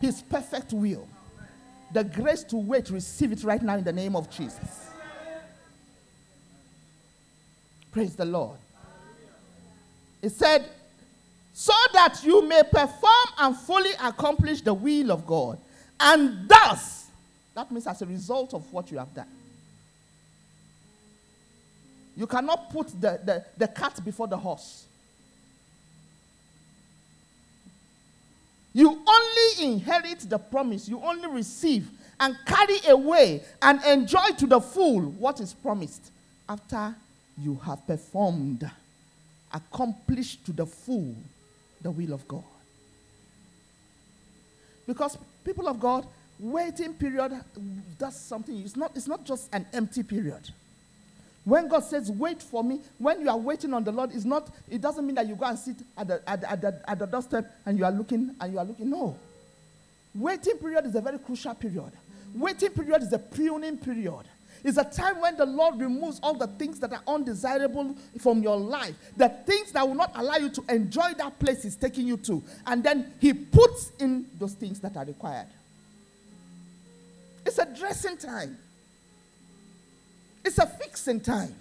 His 0.00 0.22
perfect 0.22 0.72
will. 0.72 1.06
The 1.92 2.04
grace 2.04 2.42
to 2.44 2.56
wait, 2.56 2.90
receive 2.90 3.32
it 3.32 3.42
right 3.44 3.62
now 3.62 3.76
in 3.76 3.84
the 3.84 3.92
name 3.92 4.14
of 4.14 4.30
Jesus. 4.30 4.90
Praise 7.90 8.14
the 8.14 8.26
Lord. 8.26 8.58
It 10.20 10.30
said, 10.30 10.68
so 11.54 11.72
that 11.94 12.22
you 12.22 12.46
may 12.46 12.62
perform 12.62 13.28
and 13.38 13.56
fully 13.56 13.92
accomplish 14.02 14.60
the 14.60 14.74
will 14.74 15.10
of 15.10 15.26
God. 15.26 15.58
And 15.98 16.48
thus, 16.48 17.06
that 17.54 17.72
means 17.72 17.86
as 17.86 18.02
a 18.02 18.06
result 18.06 18.54
of 18.54 18.70
what 18.72 18.90
you 18.90 18.98
have 18.98 19.12
done, 19.14 19.26
You 22.18 22.26
cannot 22.26 22.70
put 22.70 22.88
the, 23.00 23.20
the, 23.24 23.44
the 23.56 23.68
cat 23.68 24.00
before 24.04 24.26
the 24.26 24.36
horse. 24.36 24.86
You 28.72 29.02
only 29.06 29.72
inherit 29.72 30.20
the 30.28 30.38
promise, 30.38 30.88
you 30.88 31.00
only 31.00 31.28
receive 31.28 31.88
and 32.20 32.36
carry 32.46 32.78
away 32.88 33.42
and 33.62 33.82
enjoy 33.84 34.30
to 34.38 34.46
the 34.46 34.60
full 34.60 35.02
what 35.02 35.40
is 35.40 35.54
promised 35.54 36.10
after 36.48 36.94
you 37.36 37.56
have 37.64 37.86
performed, 37.86 38.68
accomplished 39.52 40.44
to 40.46 40.52
the 40.52 40.66
full 40.66 41.14
the 41.82 41.90
will 41.90 42.12
of 42.12 42.26
God. 42.26 42.42
Because 44.86 45.18
people 45.44 45.68
of 45.68 45.78
God, 45.78 46.06
waiting 46.38 46.94
period 46.94 47.32
does 47.98 48.18
something. 48.18 48.58
It's 48.58 48.76
not, 48.76 48.92
it's 48.96 49.06
not 49.06 49.24
just 49.24 49.48
an 49.52 49.66
empty 49.72 50.02
period. 50.02 50.50
When 51.48 51.66
God 51.66 51.80
says, 51.80 52.10
wait 52.10 52.42
for 52.42 52.62
me, 52.62 52.80
when 52.98 53.22
you 53.22 53.30
are 53.30 53.38
waiting 53.38 53.72
on 53.72 53.82
the 53.82 53.90
Lord, 53.90 54.10
it's 54.12 54.26
not, 54.26 54.50
it 54.68 54.82
doesn't 54.82 55.06
mean 55.06 55.14
that 55.14 55.26
you 55.26 55.34
go 55.34 55.46
and 55.46 55.58
sit 55.58 55.76
at 55.96 56.06
the, 56.06 56.28
at, 56.28 56.42
the, 56.42 56.50
at, 56.50 56.60
the, 56.60 56.82
at 56.86 56.98
the 56.98 57.06
doorstep 57.06 57.50
and 57.64 57.78
you 57.78 57.86
are 57.86 57.90
looking 57.90 58.36
and 58.38 58.52
you 58.52 58.58
are 58.58 58.66
looking. 58.66 58.90
No. 58.90 59.16
Waiting 60.14 60.58
period 60.58 60.84
is 60.84 60.94
a 60.94 61.00
very 61.00 61.18
crucial 61.18 61.54
period. 61.54 61.90
Waiting 62.34 62.68
period 62.68 63.02
is 63.02 63.14
a 63.14 63.18
pruning 63.18 63.78
period. 63.78 64.24
It's 64.62 64.76
a 64.76 64.84
time 64.84 65.22
when 65.22 65.38
the 65.38 65.46
Lord 65.46 65.80
removes 65.80 66.20
all 66.22 66.34
the 66.34 66.48
things 66.48 66.80
that 66.80 66.92
are 66.92 67.02
undesirable 67.06 67.96
from 68.20 68.42
your 68.42 68.58
life, 68.58 68.94
the 69.16 69.30
things 69.30 69.72
that 69.72 69.88
will 69.88 69.94
not 69.94 70.12
allow 70.16 70.36
you 70.36 70.50
to 70.50 70.62
enjoy 70.68 71.14
that 71.16 71.38
place 71.38 71.62
He's 71.62 71.76
taking 71.76 72.06
you 72.06 72.18
to. 72.18 72.42
And 72.66 72.84
then 72.84 73.14
He 73.22 73.32
puts 73.32 73.92
in 73.98 74.26
those 74.38 74.52
things 74.52 74.80
that 74.80 74.98
are 74.98 75.06
required. 75.06 75.46
It's 77.46 77.56
a 77.56 77.64
dressing 77.74 78.18
time, 78.18 78.58
it's 80.44 80.58
a 80.58 80.66
fixing 80.66 81.20
time. 81.20 81.54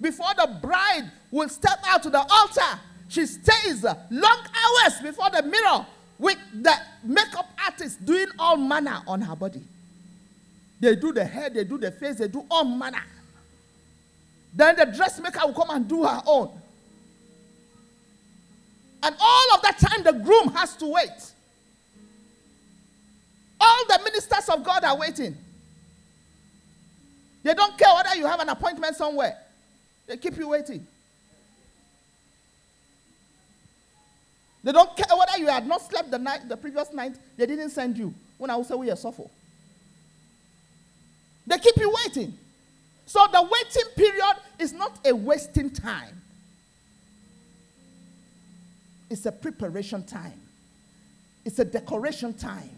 Before 0.00 0.34
the 0.36 0.58
bride 0.60 1.10
will 1.30 1.48
step 1.48 1.80
out 1.86 2.02
to 2.02 2.10
the 2.10 2.18
altar, 2.18 2.80
she 3.08 3.26
stays 3.26 3.84
long 3.84 3.96
hours 4.10 5.00
before 5.02 5.30
the 5.30 5.42
mirror 5.42 5.86
with 6.18 6.38
the 6.52 6.74
makeup 7.02 7.48
artist 7.64 8.04
doing 8.04 8.26
all 8.38 8.56
manner 8.56 9.00
on 9.06 9.20
her 9.20 9.36
body. 9.36 9.62
They 10.80 10.96
do 10.96 11.12
the 11.12 11.24
hair, 11.24 11.50
they 11.50 11.64
do 11.64 11.78
the 11.78 11.90
face, 11.90 12.16
they 12.16 12.28
do 12.28 12.44
all 12.50 12.64
manner. 12.64 13.02
Then 14.54 14.76
the 14.76 14.86
dressmaker 14.86 15.46
will 15.46 15.54
come 15.54 15.70
and 15.70 15.88
do 15.88 16.04
her 16.04 16.22
own. 16.26 16.50
And 19.02 19.14
all 19.20 19.54
of 19.54 19.62
that 19.62 19.78
time, 19.78 20.02
the 20.02 20.12
groom 20.12 20.48
has 20.54 20.76
to 20.76 20.86
wait. 20.86 21.32
All 23.60 23.84
the 23.88 24.00
ministers 24.04 24.48
of 24.48 24.64
God 24.64 24.84
are 24.84 24.96
waiting. 24.96 25.36
They 27.44 27.54
don't 27.54 27.78
care 27.78 27.94
whether 27.94 28.16
you 28.16 28.26
have 28.26 28.40
an 28.40 28.48
appointment 28.48 28.96
somewhere, 28.96 29.38
they 30.08 30.16
keep 30.16 30.36
you 30.36 30.48
waiting. 30.48 30.84
They 34.64 34.72
don't 34.72 34.96
care 34.96 35.14
whether 35.16 35.38
you 35.38 35.46
had 35.46 35.66
not 35.66 35.82
slept 35.82 36.10
the 36.10 36.18
night, 36.18 36.48
the 36.48 36.56
previous 36.56 36.90
night, 36.90 37.16
they 37.36 37.44
didn't 37.44 37.68
send 37.68 37.98
you. 37.98 38.14
When 38.38 38.50
I 38.50 38.56
will 38.56 38.64
say 38.64 38.74
we 38.74 38.90
are 38.90 38.96
suffer. 38.96 39.24
They 41.46 41.58
keep 41.58 41.76
you 41.76 41.94
waiting. 42.06 42.32
So 43.04 43.20
the 43.30 43.42
waiting 43.42 43.90
period 43.94 44.36
is 44.58 44.72
not 44.72 44.98
a 45.04 45.14
wasting 45.14 45.68
time. 45.68 46.22
It's 49.10 49.26
a 49.26 49.32
preparation 49.32 50.02
time. 50.04 50.40
It's 51.44 51.58
a 51.58 51.64
decoration 51.66 52.32
time. 52.32 52.70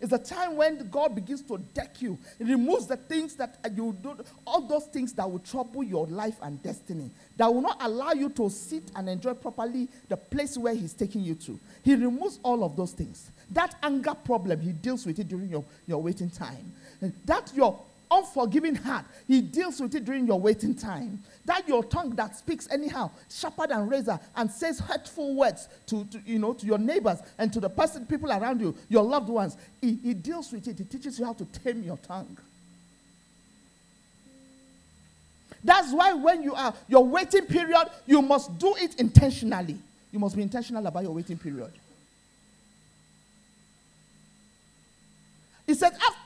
It's 0.00 0.12
a 0.12 0.18
time 0.18 0.56
when 0.56 0.88
God 0.90 1.14
begins 1.14 1.42
to 1.42 1.58
deck 1.58 2.02
you. 2.02 2.18
It 2.38 2.44
removes 2.44 2.86
the 2.86 2.96
things 2.96 3.34
that 3.36 3.58
uh, 3.64 3.70
you 3.74 3.96
do, 4.02 4.16
all 4.46 4.60
those 4.60 4.84
things 4.86 5.12
that 5.14 5.30
will 5.30 5.38
trouble 5.38 5.82
your 5.82 6.06
life 6.06 6.36
and 6.42 6.62
destiny, 6.62 7.10
that 7.36 7.52
will 7.52 7.62
not 7.62 7.78
allow 7.80 8.12
you 8.12 8.28
to 8.30 8.50
sit 8.50 8.84
and 8.94 9.08
enjoy 9.08 9.32
properly 9.34 9.88
the 10.08 10.16
place 10.16 10.58
where 10.58 10.74
He's 10.74 10.92
taking 10.92 11.22
you 11.22 11.34
to. 11.36 11.58
He 11.82 11.94
removes 11.94 12.38
all 12.42 12.62
of 12.62 12.76
those 12.76 12.92
things. 12.92 13.30
That 13.50 13.74
anger 13.82 14.14
problem, 14.14 14.60
He 14.60 14.72
deals 14.72 15.06
with 15.06 15.18
it 15.18 15.28
during 15.28 15.48
your, 15.48 15.64
your 15.86 16.02
waiting 16.02 16.30
time. 16.30 16.72
That 17.24 17.50
your 17.54 17.80
unforgiving 18.10 18.74
heart, 18.74 19.04
He 19.26 19.40
deals 19.40 19.80
with 19.80 19.94
it 19.94 20.04
during 20.04 20.26
your 20.26 20.40
waiting 20.40 20.74
time. 20.74 21.22
That 21.44 21.68
your 21.68 21.84
tongue 21.84 22.10
that 22.16 22.36
speaks 22.36 22.68
anyhow, 22.70 23.10
sharper 23.30 23.66
than 23.68 23.88
razor, 23.88 24.18
and 24.34 24.50
says 24.50 24.78
hurtful 24.80 25.34
words 25.34 25.68
to, 25.86 26.04
to, 26.06 26.20
you 26.26 26.38
know, 26.38 26.52
to 26.54 26.66
your 26.66 26.78
neighbors 26.78 27.18
and 27.38 27.52
to 27.52 27.60
the 27.60 27.70
person, 27.70 28.06
people 28.06 28.30
around 28.30 28.60
you, 28.60 28.74
your 28.88 29.04
loved 29.04 29.28
ones, 29.28 29.56
he, 29.80 29.98
he 30.02 30.14
deals 30.14 30.52
with 30.52 30.66
it. 30.66 30.78
He 30.78 30.84
teaches 30.84 31.18
you 31.18 31.24
how 31.24 31.34
to 31.34 31.44
tame 31.44 31.82
your 31.82 31.98
tongue. 31.98 32.36
That's 35.62 35.92
why 35.92 36.12
when 36.12 36.42
you 36.42 36.54
are 36.54 36.72
your 36.88 37.04
waiting 37.04 37.46
period, 37.46 37.88
you 38.06 38.22
must 38.22 38.56
do 38.58 38.74
it 38.76 38.94
intentionally. 39.00 39.76
You 40.12 40.18
must 40.18 40.36
be 40.36 40.42
intentional 40.42 40.86
about 40.86 41.02
your 41.02 41.12
waiting 41.12 41.38
period. 41.38 41.72
He 45.66 45.74
said, 45.74 45.92
after 45.94 46.25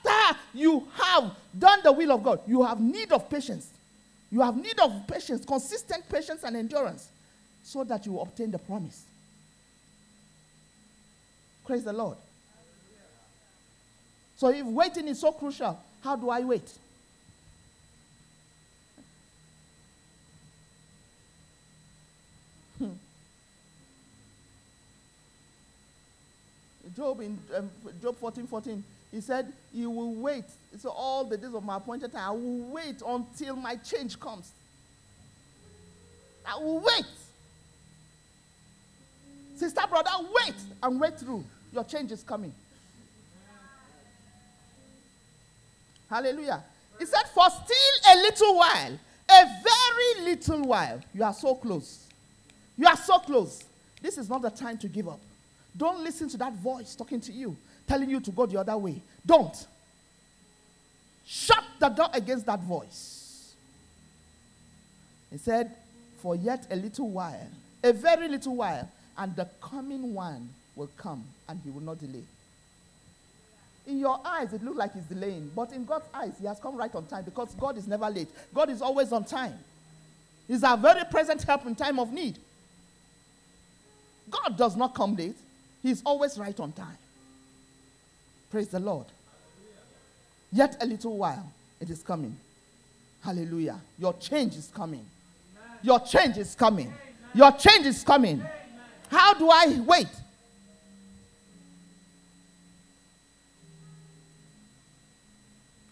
you 0.55 0.87
have 0.95 1.33
done 1.59 1.81
the 1.83 1.93
will 1.93 2.13
of 2.13 2.23
God, 2.23 2.41
you 2.47 2.63
have 2.63 2.81
need 2.81 3.13
of 3.13 3.29
patience. 3.29 3.71
You 4.31 4.41
have 4.43 4.57
need 4.57 4.79
of 4.79 5.07
patience, 5.09 5.45
consistent 5.45 6.09
patience 6.09 6.45
and 6.45 6.57
endurance, 6.57 7.09
so 7.65 7.83
that 7.85 8.07
you 8.07 8.19
obtain 8.21 8.51
the 8.51 8.59
promise. 8.59 9.05
Praise 11.67 11.85
the 11.85 11.93
Lord. 11.93 12.17
So 14.37 14.49
if 14.49 14.65
waiting 14.65 15.09
is 15.09 15.21
so 15.21 15.33
crucial, 15.33 15.79
how 16.03 16.17
do 16.17 16.31
I 16.31 16.41
wait? 16.41 16.73
Hmm. 22.79 22.93
Job 26.97 27.21
in 27.21 27.39
um, 27.55 27.71
Job 28.01 28.17
14 28.17 28.47
14 28.47 28.83
he 29.13 29.21
said, 29.21 29.53
You 29.73 29.91
will 29.91 30.15
wait. 30.15 30.45
So, 30.79 30.91
all 30.91 31.25
the 31.25 31.37
days 31.37 31.55
of 31.55 31.65
my 31.65 31.77
appointed 31.77 32.13
time, 32.13 32.29
I 32.29 32.31
will 32.31 32.71
wait 32.73 33.03
until 33.07 33.57
my 33.57 33.77
change 33.77 34.19
comes. 34.19 34.53
I 36.47 36.57
will 36.59 36.81
wait. 36.81 37.05
Sister, 39.57 39.83
brother, 39.89 40.11
wait 40.35 40.55
and 40.83 41.01
wait 41.01 41.19
through. 41.19 41.45
Your 41.73 41.85
change 41.85 42.13
is 42.13 42.23
coming. 42.23 42.53
Hallelujah. 46.09 46.63
He 46.99 47.07
said, 47.07 47.23
For 47.35 47.47
still 47.51 48.13
a 48.13 48.17
little 48.17 48.57
while, 48.57 48.99
a 49.29 49.45
very 49.63 50.25
little 50.25 50.63
while, 50.63 51.01
you 51.15 51.23
are 51.23 51.35
so 51.35 51.55
close. 51.55 52.07
You 52.77 52.87
are 52.87 52.97
so 52.97 53.19
close. 53.19 53.65
This 54.01 54.19
is 54.19 54.29
not 54.29 54.43
the 54.43 54.51
time 54.51 54.79
to 54.79 54.89
give 54.89 55.09
up. 55.09 55.21
Don't 55.77 56.03
listen 56.03 56.29
to 56.31 56.37
that 56.39 56.55
voice 56.55 56.95
talking 56.95 57.21
to 57.21 57.33
you 57.33 57.57
telling 57.91 58.09
you 58.09 58.21
to 58.21 58.31
go 58.31 58.47
the 58.47 58.57
other 58.57 58.77
way. 58.79 59.03
Don't. 59.27 59.67
Shut 61.27 61.65
the 61.81 61.89
door 61.89 62.09
against 62.13 62.47
that 62.47 62.61
voice. 62.61 63.53
He 65.33 65.39
said, 65.39 65.73
For 66.23 66.37
yet 66.37 66.69
a 66.71 66.77
little 66.77 67.09
while, 67.11 67.49
a 67.83 67.93
very 67.93 68.29
little 68.29 68.55
while, 68.55 68.89
and 69.19 69.35
the 69.35 69.49
coming 69.61 70.15
one 70.15 70.49
will 70.77 70.89
come 70.97 71.25
and 71.49 71.61
he 71.65 71.71
will 71.71 71.81
not 71.81 71.99
delay. 71.99 72.23
In 73.89 73.99
your 73.99 74.21
eyes, 74.25 74.53
it 74.53 74.63
looks 74.63 74.77
like 74.77 74.95
he's 74.95 75.03
delaying, 75.05 75.51
but 75.57 75.73
in 75.73 75.85
God's 75.85 76.07
eyes, 76.15 76.35
he 76.41 76.47
has 76.47 76.61
come 76.61 76.77
right 76.77 76.95
on 76.95 77.07
time 77.07 77.25
because 77.25 77.53
God 77.55 77.77
is 77.77 77.89
never 77.89 78.09
late. 78.09 78.29
God 78.55 78.71
is 78.71 78.81
always 78.81 79.11
on 79.11 79.25
time. 79.25 79.59
He's 80.47 80.63
our 80.63 80.77
very 80.77 81.03
present 81.11 81.43
help 81.43 81.67
in 81.67 81.75
time 81.75 81.99
of 81.99 82.13
need. 82.13 82.39
God 84.31 84.57
does 84.57 84.77
not 84.77 84.95
come 84.95 85.17
late, 85.17 85.37
He's 85.83 86.03
always 86.05 86.39
right 86.39 86.59
on 86.61 86.71
time. 86.71 86.99
Praise 88.51 88.69
the 88.69 88.81
Lord. 88.81 89.07
Yet 90.53 90.77
a 90.83 90.87
little 90.87 91.17
while, 91.17 91.51
it 91.81 91.89
is 91.89 92.03
coming. 92.03 92.37
Hallelujah. 93.23 93.79
Your 93.99 94.13
change 94.15 94.57
is 94.57 94.71
coming. 94.75 95.05
Your 95.83 96.01
change 96.01 96.37
is 96.37 96.55
coming. 96.55 96.93
Your 97.33 97.53
change 97.53 97.87
is 97.87 98.03
coming. 98.03 98.43
How 99.09 99.35
do 99.35 99.49
I 99.49 99.81
wait? 99.87 100.09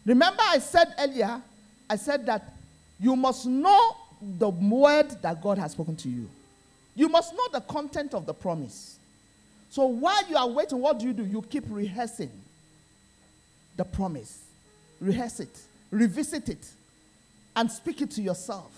Remember, 0.05 0.43
I 0.43 0.59
said 0.59 0.95
earlier, 0.99 1.41
I 1.89 1.97
said 1.97 2.27
that 2.27 2.55
you 2.99 3.15
must 3.15 3.47
know 3.47 3.97
the 4.21 4.49
word 4.49 5.11
that 5.23 5.41
God 5.41 5.59
has 5.59 5.73
spoken 5.73 5.95
to 5.97 6.09
you. 6.09 6.29
You 6.97 7.09
must 7.09 7.35
know 7.35 7.47
the 7.53 7.61
content 7.61 8.15
of 8.15 8.27
the 8.27 8.35
promise. 8.35 8.99
So 9.71 9.87
while 9.87 10.29
you 10.29 10.37
are 10.37 10.49
waiting, 10.49 10.81
what 10.81 10.99
do 10.99 11.07
you 11.07 11.13
do? 11.13 11.25
You 11.25 11.43
keep 11.43 11.65
rehearsing 11.69 12.31
the 13.79 13.85
promise. 13.85 14.41
Rehearse 15.01 15.41
it, 15.41 15.61
revisit 15.91 16.51
it, 16.51 16.67
and 17.57 17.71
speak 17.71 18.03
it 18.03 18.11
to 18.11 18.21
yourself. 18.21 18.73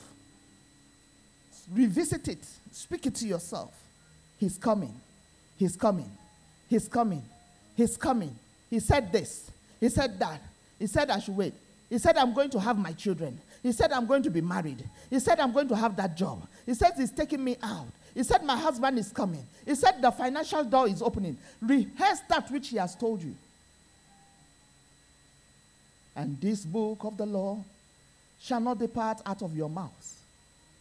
Revisit 1.73 2.29
it, 2.29 2.45
speak 2.71 3.07
it 3.07 3.17
to 3.17 3.27
yourself. 3.27 3.73
He's 4.39 4.57
coming. 4.57 4.95
He's 5.57 5.77
coming. 5.77 6.11
He's 6.69 6.89
coming. 6.89 7.23
He's 7.77 7.97
coming. 7.97 8.35
He 8.69 8.79
said 8.79 9.11
this. 9.11 9.51
He 9.81 9.89
said 9.89 10.19
that. 10.21 10.41
He 10.79 10.87
said 10.87 11.11
I 11.11 11.19
should 11.19 11.37
wait. 11.37 11.55
He 11.89 11.99
said 11.99 12.17
I'm 12.17 12.33
going 12.33 12.51
to 12.51 12.61
have 12.61 12.79
my 12.79 12.93
children. 12.93 13.41
He 13.63 13.73
said, 13.73 13.93
I'm 13.93 14.07
going 14.07 14.23
to 14.23 14.31
be 14.31 14.41
married. 14.41 14.83
He 15.11 15.19
said, 15.19 15.39
I'm 15.39 15.53
going 15.53 15.69
to 15.69 15.77
have 15.77 15.97
that 15.97 16.17
job. 16.17 16.47
He 16.65 16.75
said, 16.75 16.93
He's 16.97 17.11
taking 17.11 17.45
me 17.45 17.57
out. 17.63 17.87
He 18.15 18.23
said, 18.23 18.43
My 18.43 18.57
husband 18.57 18.99
is 18.99 19.13
coming. 19.13 19.45
He 19.67 19.75
said, 19.75 20.01
The 20.01 20.11
financial 20.11 20.65
door 20.65 20.89
is 20.89 21.03
opening. 21.03 21.37
Rehearse 21.61 22.21
that 22.29 22.51
which 22.51 22.69
He 22.69 22.79
has 22.79 22.95
told 22.95 23.23
you. 23.23 23.35
And 26.17 26.41
this 26.41 26.65
book 26.65 27.05
of 27.05 27.17
the 27.17 27.27
law 27.27 27.63
shall 28.41 28.61
not 28.61 28.79
depart 28.79 29.21
out 29.25 29.43
of 29.43 29.57
your 29.57 29.69
mouth. 29.71 30.17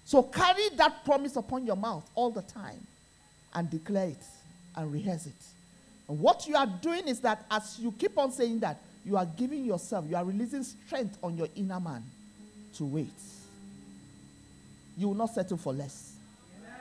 So 0.06 0.24
carry 0.24 0.70
that 0.78 1.06
promise 1.06 1.36
upon 1.36 1.66
your 1.66 1.76
mouth 1.76 2.10
all 2.16 2.32
the 2.32 2.42
time 2.42 2.80
and 3.54 3.70
declare 3.70 4.08
it 4.08 4.24
and 4.76 4.92
rehearse 4.92 5.28
it. 5.28 5.34
And 6.08 6.20
what 6.20 6.48
you 6.48 6.56
are 6.56 6.66
doing 6.66 7.08
is 7.08 7.20
that 7.20 7.46
as 7.52 7.78
you 7.80 7.92
keep 7.92 8.18
on 8.18 8.32
saying 8.32 8.60
that, 8.62 8.78
you 9.06 9.18
are 9.18 9.26
giving 9.26 9.66
yourself, 9.66 10.06
you 10.10 10.16
are 10.16 10.26
releasing 10.26 10.64
strength 10.64 11.18
on 11.24 11.38
your 11.38 11.48
inner 11.56 11.80
man 11.80 12.04
to 12.76 12.86
wait. 12.86 13.08
You 14.98 15.10
will 15.10 15.16
not 15.16 15.34
settle 15.34 15.58
for 15.58 15.74
less. 15.74 16.14
Amen. 16.60 16.74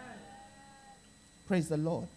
Praise 1.47 1.69
the 1.69 1.77
Lord. 1.77 2.09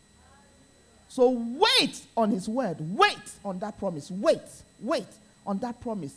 So 1.09 1.29
wait 1.29 2.01
on 2.15 2.31
his 2.31 2.47
word. 2.47 2.77
Wait 2.79 3.17
on 3.43 3.59
that 3.59 3.77
promise. 3.77 4.09
Wait. 4.09 4.39
Wait 4.79 5.05
on 5.45 5.59
that 5.59 5.79
promise. 5.81 6.13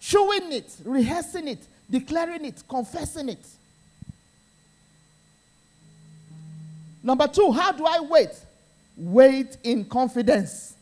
Chewing 0.00 0.52
it, 0.52 0.74
rehearsing 0.84 1.48
it, 1.48 1.58
declaring 1.90 2.44
it, 2.44 2.62
confessing 2.68 3.28
it. 3.28 3.46
Number 7.02 7.28
two, 7.28 7.52
how 7.52 7.72
do 7.72 7.84
I 7.86 8.00
wait? 8.00 8.30
Wait 8.96 9.56
in 9.62 9.84
confidence. 9.84 10.74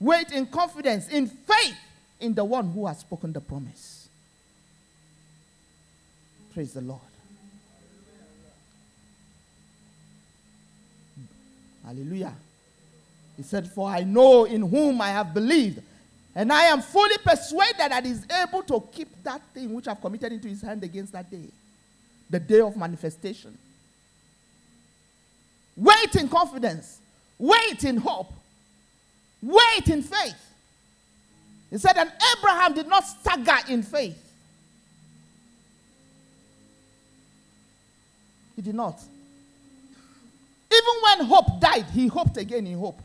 Wait 0.00 0.32
in 0.32 0.46
confidence, 0.46 1.08
in 1.08 1.26
faith 1.26 1.76
in 2.20 2.34
the 2.34 2.44
one 2.44 2.70
who 2.70 2.86
has 2.86 2.98
spoken 2.98 3.32
the 3.32 3.40
promise. 3.40 4.08
Praise 6.52 6.72
the 6.72 6.80
Lord. 6.80 7.00
Hallelujah. 11.84 12.32
He 13.36 13.42
said, 13.42 13.68
For 13.68 13.88
I 13.88 14.04
know 14.04 14.44
in 14.44 14.62
whom 14.62 15.00
I 15.00 15.08
have 15.08 15.34
believed, 15.34 15.82
and 16.34 16.52
I 16.52 16.64
am 16.64 16.80
fully 16.80 17.16
persuaded 17.18 17.78
that 17.78 18.04
he 18.04 18.12
is 18.12 18.26
able 18.42 18.62
to 18.64 18.82
keep 18.92 19.08
that 19.22 19.40
thing 19.52 19.72
which 19.74 19.88
I've 19.88 20.00
committed 20.00 20.32
into 20.32 20.48
his 20.48 20.62
hand 20.62 20.82
against 20.82 21.12
that 21.12 21.30
day, 21.30 21.48
the 22.30 22.40
day 22.40 22.60
of 22.60 22.76
manifestation. 22.76 23.56
Wait 25.76 26.14
in 26.16 26.28
confidence, 26.28 26.98
wait 27.38 27.84
in 27.84 27.96
hope, 27.96 28.32
wait 29.42 29.88
in 29.88 30.02
faith. 30.02 30.50
He 31.70 31.78
said, 31.78 31.96
and 31.96 32.12
Abraham 32.38 32.74
did 32.74 32.86
not 32.86 33.04
stagger 33.04 33.56
in 33.68 33.82
faith. 33.82 34.20
He 38.54 38.62
did 38.62 38.76
not. 38.76 39.00
Even 40.72 40.94
when 41.02 41.26
hope 41.26 41.60
died, 41.60 41.86
he 41.92 42.06
hoped 42.06 42.36
again 42.36 42.66
in 42.66 42.78
hope. 42.78 43.00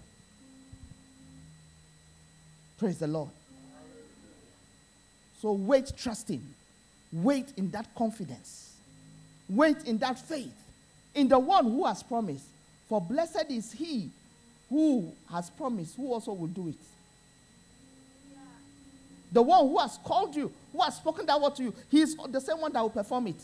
Praise 2.80 2.98
the 2.98 3.08
Lord. 3.08 3.30
So 5.42 5.52
wait, 5.52 5.92
trust 5.98 6.30
Him. 6.30 6.42
Wait 7.12 7.54
in 7.58 7.70
that 7.72 7.94
confidence. 7.96 8.74
Wait 9.50 9.78
in 9.86 9.98
that 10.00 10.18
faith 10.18 10.54
in 11.16 11.28
the 11.28 11.38
one 11.40 11.66
who 11.66 11.86
has 11.86 12.04
promised. 12.04 12.46
For 12.88 13.02
blessed 13.02 13.46
is 13.50 13.72
he 13.72 14.10
who 14.70 15.12
has 15.32 15.50
promised, 15.50 15.96
who 15.96 16.12
also 16.12 16.34
will 16.34 16.48
do 16.48 16.70
it. 16.70 16.76
The 19.32 19.42
one 19.42 19.68
who 19.68 19.78
has 19.78 20.00
called 20.04 20.36
you, 20.36 20.52
who 20.72 20.82
has 20.82 20.96
spoken 20.96 21.26
that 21.28 21.40
word 21.40 21.56
to 21.58 21.64
you, 21.64 21.74
he 21.90 22.02
is 22.02 22.16
the 22.16 22.42
same 22.42 22.60
one 22.60 22.72
that 22.74 22.82
will 22.82 22.90
perform 22.90 23.28
it. 23.28 23.42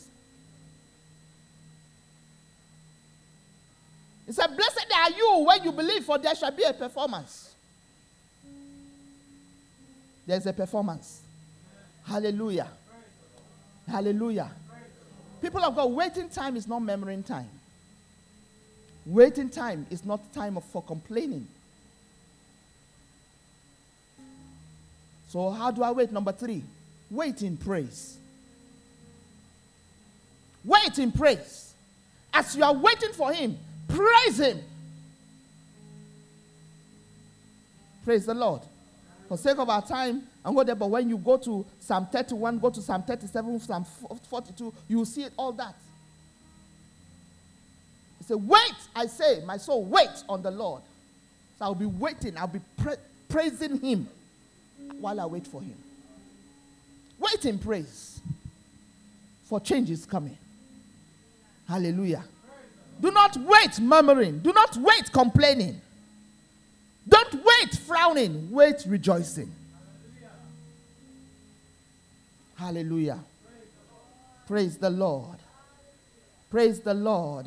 He 4.26 4.32
said, 4.32 4.48
Blessed 4.48 4.86
are 4.96 5.10
you 5.10 5.44
when 5.46 5.62
you 5.62 5.70
believe, 5.70 6.04
for 6.04 6.18
there 6.18 6.34
shall 6.34 6.50
be 6.50 6.64
a 6.64 6.72
performance. 6.72 7.54
There's 10.26 10.46
a 10.46 10.52
performance. 10.52 11.22
Hallelujah. 12.04 12.68
Hallelujah. 13.88 14.50
People 15.40 15.64
of 15.64 15.76
God, 15.76 15.92
waiting 15.92 16.28
time 16.28 16.56
is 16.56 16.66
not 16.66 16.80
memory 16.80 17.22
time. 17.26 17.48
Waiting 19.04 19.48
time 19.48 19.86
is 19.90 20.04
not 20.04 20.32
time 20.32 20.58
for 20.60 20.82
complaining. 20.82 21.46
So, 25.28 25.50
how 25.50 25.70
do 25.70 25.82
I 25.82 25.92
wait? 25.92 26.10
Number 26.10 26.32
three, 26.32 26.64
wait 27.10 27.42
in 27.42 27.56
praise. 27.56 28.16
Wait 30.64 30.98
in 30.98 31.12
praise. 31.12 31.74
As 32.34 32.56
you 32.56 32.64
are 32.64 32.74
waiting 32.74 33.12
for 33.12 33.32
Him, 33.32 33.56
praise 33.86 34.40
Him. 34.40 34.60
Praise 38.04 38.26
the 38.26 38.34
Lord. 38.34 38.62
For 39.28 39.36
sake 39.36 39.58
of 39.58 39.68
our 39.68 39.84
time, 39.84 40.22
and 40.44 40.54
go 40.54 40.62
there, 40.62 40.76
but 40.76 40.88
when 40.88 41.08
you 41.08 41.18
go 41.18 41.36
to 41.38 41.66
Psalm 41.80 42.06
31, 42.12 42.58
go 42.60 42.70
to 42.70 42.80
Psalm 42.80 43.02
37, 43.02 43.60
Psalm 43.60 43.84
42, 44.30 44.72
you 44.88 44.98
will 44.98 45.04
see 45.04 45.26
all 45.36 45.52
that. 45.52 45.74
He 48.18 48.24
said, 48.24 48.36
Wait, 48.36 48.74
I 48.94 49.06
say, 49.06 49.42
my 49.44 49.56
soul, 49.56 49.84
wait 49.84 50.10
on 50.28 50.42
the 50.42 50.50
Lord. 50.50 50.82
So 51.58 51.64
I'll 51.64 51.74
be 51.74 51.86
waiting, 51.86 52.36
I'll 52.36 52.46
be 52.46 52.60
pra- 52.76 52.98
praising 53.28 53.80
Him 53.80 54.08
while 55.00 55.18
I 55.20 55.26
wait 55.26 55.46
for 55.46 55.60
Him. 55.60 55.74
Wait 57.18 57.44
in 57.46 57.58
praise, 57.58 58.20
for 59.48 59.58
change 59.58 59.90
is 59.90 60.06
coming. 60.06 60.36
Hallelujah. 61.68 62.22
Do 63.00 63.10
not 63.10 63.36
wait 63.36 63.80
murmuring, 63.80 64.38
do 64.38 64.52
not 64.52 64.76
wait 64.76 65.10
complaining. 65.12 65.80
Don't 67.08 67.34
wait 67.34 67.74
frowning, 67.86 68.50
wait 68.50 68.84
rejoicing. 68.86 69.52
Hallelujah. 72.56 73.20
Praise 74.46 74.76
the 74.78 74.90
Lord. 74.90 75.38
Praise 76.50 76.80
the 76.80 76.94
Lord. 76.94 77.46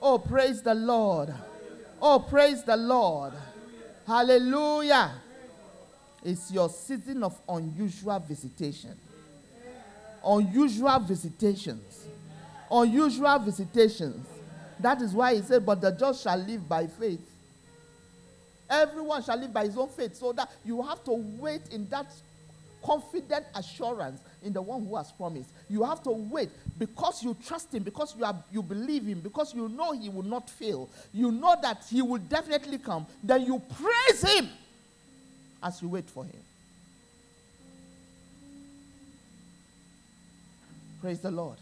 Oh, 0.00 0.18
praise 0.18 0.62
the 0.62 0.74
Lord. 0.74 1.32
Oh, 2.00 2.18
praise 2.18 2.62
the 2.64 2.76
Lord. 2.76 3.32
Hallelujah. 4.06 5.12
It's 6.24 6.50
your 6.50 6.68
season 6.68 7.22
of 7.22 7.38
unusual 7.48 8.18
visitation. 8.20 8.96
Unusual 10.24 10.98
visitations. 11.00 12.06
Unusual 12.70 13.38
visitations. 13.40 14.26
That 14.78 15.02
is 15.02 15.12
why 15.12 15.34
he 15.34 15.42
said, 15.42 15.66
But 15.66 15.80
the 15.80 15.90
just 15.90 16.22
shall 16.22 16.38
live 16.38 16.68
by 16.68 16.86
faith. 16.86 17.20
Everyone 18.72 19.22
shall 19.22 19.36
live 19.36 19.52
by 19.52 19.66
his 19.66 19.76
own 19.76 19.88
faith. 19.90 20.16
So 20.16 20.32
that 20.32 20.50
you 20.64 20.82
have 20.82 21.04
to 21.04 21.12
wait 21.12 21.60
in 21.70 21.86
that 21.90 22.06
confident 22.82 23.44
assurance 23.54 24.22
in 24.42 24.54
the 24.54 24.62
one 24.62 24.86
who 24.86 24.96
has 24.96 25.12
promised. 25.12 25.50
You 25.68 25.84
have 25.84 26.02
to 26.04 26.10
wait 26.10 26.48
because 26.78 27.22
you 27.22 27.36
trust 27.46 27.74
him, 27.74 27.82
because 27.82 28.16
you, 28.18 28.24
are, 28.24 28.34
you 28.50 28.62
believe 28.62 29.04
him, 29.04 29.20
because 29.20 29.54
you 29.54 29.68
know 29.68 29.92
he 29.92 30.08
will 30.08 30.24
not 30.24 30.48
fail. 30.48 30.88
You 31.12 31.30
know 31.30 31.54
that 31.60 31.84
he 31.90 32.00
will 32.00 32.18
definitely 32.18 32.78
come. 32.78 33.06
Then 33.22 33.44
you 33.44 33.60
praise 33.80 34.22
him 34.22 34.48
as 35.62 35.82
you 35.82 35.88
wait 35.88 36.08
for 36.08 36.24
him. 36.24 36.40
Praise 41.02 41.20
the 41.20 41.30
Lord. 41.30 41.58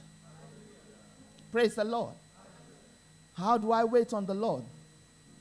Praise 1.50 1.74
the 1.74 1.84
Lord. 1.84 2.14
How 3.36 3.58
do 3.58 3.72
I 3.72 3.82
wait 3.82 4.12
on 4.12 4.26
the 4.26 4.34
Lord? 4.34 4.62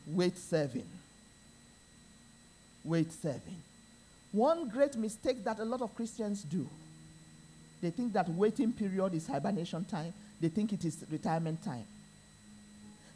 Wait 0.07 0.35
serving 0.35 0.85
wait 2.83 3.11
serving. 3.11 3.61
One 4.31 4.69
great 4.69 4.95
mistake 4.95 5.43
that 5.43 5.59
a 5.59 5.65
lot 5.65 5.81
of 5.81 5.95
Christians 5.95 6.43
do 6.43 6.67
they 7.81 7.91
think 7.91 8.13
that 8.13 8.29
waiting 8.29 8.73
period 8.73 9.13
is 9.13 9.27
hibernation 9.27 9.85
time, 9.85 10.13
they 10.41 10.49
think 10.49 10.73
it 10.73 10.83
is 10.83 11.03
retirement 11.09 11.63
time. 11.63 11.85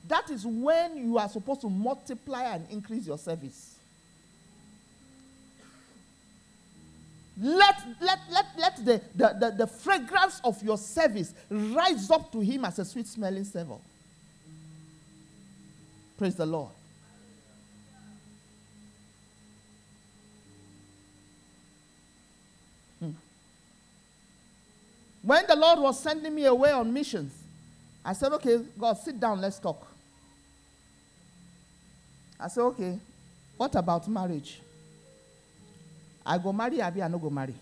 That 0.07 0.29
is 0.29 0.45
when 0.45 0.97
you 0.97 1.17
are 1.17 1.29
supposed 1.29 1.61
to 1.61 1.69
multiply 1.69 2.43
and 2.55 2.65
increase 2.69 3.07
your 3.07 3.17
service. 3.17 3.75
Let, 7.41 7.75
let, 7.99 8.19
let, 8.29 8.45
let 8.57 8.85
the, 8.85 9.01
the, 9.15 9.37
the, 9.39 9.55
the 9.59 9.67
fragrance 9.67 10.39
of 10.43 10.61
your 10.61 10.77
service 10.77 11.33
rise 11.49 12.11
up 12.11 12.31
to 12.31 12.41
him 12.41 12.63
as 12.65 12.79
a 12.79 12.85
sweet 12.85 13.07
smelling 13.07 13.43
savor. 13.43 13.77
Praise 16.17 16.35
the 16.35 16.45
Lord. 16.45 16.71
When 25.23 25.47
the 25.47 25.55
Lord 25.55 25.79
was 25.79 25.99
sending 25.99 26.35
me 26.35 26.45
away 26.45 26.71
on 26.71 26.91
missions, 26.93 27.33
I 28.03 28.11
said, 28.11 28.33
okay, 28.33 28.59
God, 28.77 28.97
sit 28.97 29.17
down, 29.19 29.39
let's 29.39 29.57
talk. 29.57 29.87
I 32.37 32.49
said, 32.49 32.61
okay, 32.61 32.99
what 33.55 33.73
about 33.75 34.07
marriage? 34.09 34.59
I 36.25 36.37
go 36.37 36.51
marry, 36.51 36.81
Abi, 36.81 37.01
I 37.01 37.07
no 37.07 37.17
go 37.17 37.29
marry. 37.29 37.53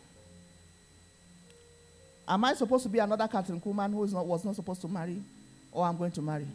Am 2.28 2.43
I 2.43 2.54
supposed 2.56 2.84
to 2.84 2.89
be 2.89 2.97
another 2.97 3.28
Kathryn 3.28 3.62
Kuhlman 3.62 3.91
who 3.91 4.04
is 4.04 4.13
not, 4.13 4.26
was 4.26 4.43
not 4.43 4.56
supposed 4.56 4.82
to 4.82 4.88
marry? 4.88 5.21
Or 5.71 5.86
I'm 5.86 5.97
going 5.97 6.12
to 6.12 6.21
marry? 6.21 6.47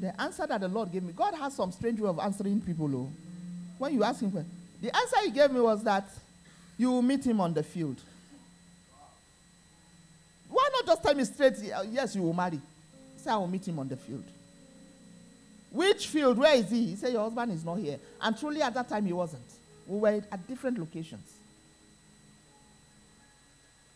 The 0.00 0.20
answer 0.20 0.46
that 0.46 0.60
the 0.60 0.68
Lord 0.68 0.92
gave 0.92 1.02
me, 1.02 1.12
God 1.12 1.34
has 1.34 1.54
some 1.54 1.72
strange 1.72 1.98
way 1.98 2.08
of 2.08 2.18
answering 2.20 2.60
people. 2.60 2.94
Oh. 2.94 3.10
When 3.78 3.94
you 3.94 4.04
ask 4.04 4.20
him, 4.20 4.32
the 4.80 4.96
answer 4.96 5.16
he 5.24 5.30
gave 5.30 5.50
me 5.50 5.60
was 5.60 5.82
that 5.82 6.08
you 6.78 6.92
will 6.92 7.02
meet 7.02 7.26
him 7.26 7.40
on 7.40 7.54
the 7.54 7.62
field. 7.62 8.00
Just 10.86 11.02
tell 11.02 11.14
me 11.14 11.24
straight, 11.24 11.54
uh, 11.74 11.82
yes, 11.90 12.14
you 12.14 12.22
will 12.22 12.32
marry? 12.32 12.60
Say, 13.16 13.30
I 13.30 13.36
will 13.36 13.48
meet 13.48 13.66
him 13.66 13.78
on 13.80 13.88
the 13.88 13.96
field. 13.96 14.24
Which 15.72 16.06
field? 16.06 16.38
Where 16.38 16.54
is 16.54 16.70
he? 16.70 16.86
He 16.86 16.96
said, 16.96 17.12
Your 17.12 17.24
husband 17.24 17.52
is 17.52 17.64
not 17.64 17.74
here. 17.74 17.98
And 18.22 18.38
truly, 18.38 18.62
at 18.62 18.72
that 18.74 18.88
time, 18.88 19.04
he 19.04 19.12
wasn't. 19.12 19.42
We 19.86 19.98
were 19.98 20.22
at 20.30 20.46
different 20.48 20.78
locations. 20.78 21.32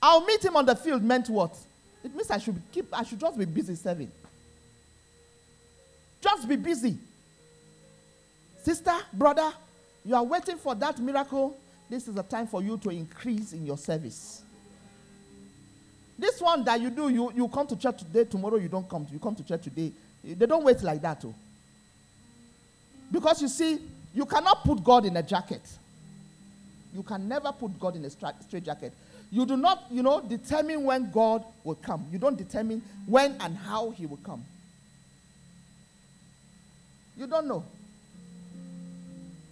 I'll 0.03 0.24
meet 0.24 0.44
him 0.44 0.57
on 0.57 0.66
the 0.66 0.74
field 0.74 1.03
meant 1.03 1.29
what? 1.29 1.57
It 2.03 2.14
means 2.14 2.31
I 2.31 2.38
should 2.38 2.61
keep, 2.72 2.87
I 2.92 3.05
should 3.05 3.20
just 3.20 3.38
be 3.38 3.44
busy 3.44 3.74
serving. 3.74 4.11
Just 6.20 6.48
be 6.48 6.57
busy. 6.57 6.96
Sister, 8.62 8.94
brother, 9.12 9.53
you 10.05 10.14
are 10.14 10.24
waiting 10.24 10.57
for 10.57 10.74
that 10.74 10.98
miracle. 10.98 11.57
This 11.88 12.09
is 12.09 12.16
a 12.16 12.22
time 12.22 12.46
for 12.46 12.62
you 12.62 12.79
to 12.79 12.90
increase 12.90 13.53
in 13.53 13.64
your 13.66 13.79
service. 13.79 14.42
This 16.20 16.38
one 16.38 16.62
that 16.64 16.78
you 16.78 16.90
do, 16.90 17.09
you, 17.09 17.33
you 17.35 17.48
come 17.48 17.66
to 17.66 17.76
church 17.76 18.00
today, 18.00 18.24
tomorrow 18.24 18.56
you 18.56 18.68
don't 18.68 18.87
come. 18.87 19.06
You 19.11 19.18
come 19.18 19.35
to 19.37 19.42
church 19.42 19.62
today. 19.62 19.90
They 20.22 20.44
don't 20.44 20.62
wait 20.62 20.83
like 20.83 21.00
that. 21.00 21.24
Oh. 21.24 21.35
Because 23.11 23.40
you 23.40 23.48
see, 23.48 23.78
you 24.14 24.26
cannot 24.26 24.62
put 24.62 24.85
God 24.85 25.06
in 25.06 25.16
a 25.16 25.22
jacket. 25.22 25.62
You 26.94 27.02
can 27.02 27.26
never 27.26 27.50
put 27.52 27.80
God 27.80 27.96
in 27.96 28.04
a 28.04 28.11
straight 28.11 28.64
jacket. 28.64 28.92
You 29.33 29.46
do 29.46 29.56
not, 29.56 29.85
you 29.90 30.02
know, 30.02 30.20
determine 30.20 30.85
when 30.85 31.11
God 31.11 31.42
will 31.64 31.76
come. 31.76 32.06
You 32.12 32.18
don't 32.18 32.37
determine 32.37 32.83
when 33.06 33.37
and 33.40 33.56
how 33.56 33.88
he 33.90 34.04
will 34.04 34.18
come. 34.18 34.44
You 37.16 37.26
don't 37.26 37.46
know. 37.46 37.64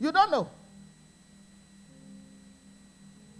You 0.00 0.12
don't 0.12 0.31
know. 0.31 0.50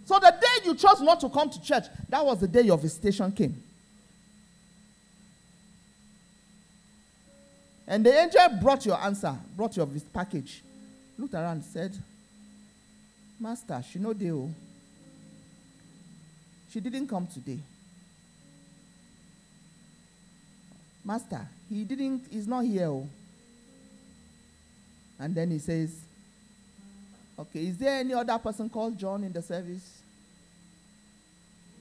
So 0.09 0.17
the 0.17 0.31
day 0.31 0.65
you 0.65 0.73
chose 0.73 1.01
not 1.01 1.19
to 1.19 1.29
come 1.29 1.51
to 1.51 1.61
church, 1.61 1.83
that 2.09 2.25
was 2.25 2.39
the 2.39 2.47
day 2.47 2.61
your 2.61 2.79
visitation 2.79 3.31
came. 3.31 3.61
And 7.87 8.03
the 8.03 8.19
angel 8.19 8.41
brought 8.59 8.87
your 8.87 8.99
answer, 8.99 9.37
brought 9.55 9.77
your 9.77 9.87
package. 10.11 10.63
Looked 11.15 11.35
around 11.35 11.57
and 11.57 11.63
said, 11.63 11.95
Master, 13.39 13.83
she 13.87 13.99
no 13.99 14.13
deal. 14.13 14.49
Oh. 14.49 14.53
She 16.71 16.79
didn't 16.79 17.07
come 17.07 17.27
today. 17.27 17.59
Master, 21.05 21.47
he 21.69 21.83
didn't, 21.83 22.25
he's 22.31 22.47
not 22.47 22.65
here. 22.65 22.87
Oh. 22.87 23.07
And 25.19 25.35
then 25.35 25.51
he 25.51 25.59
says, 25.59 25.95
Okay, 27.39 27.67
is 27.67 27.77
there 27.77 27.99
any 27.99 28.13
other 28.13 28.37
person 28.37 28.69
called 28.69 28.97
John 28.97 29.23
in 29.23 29.31
the 29.31 29.41
service? 29.41 30.01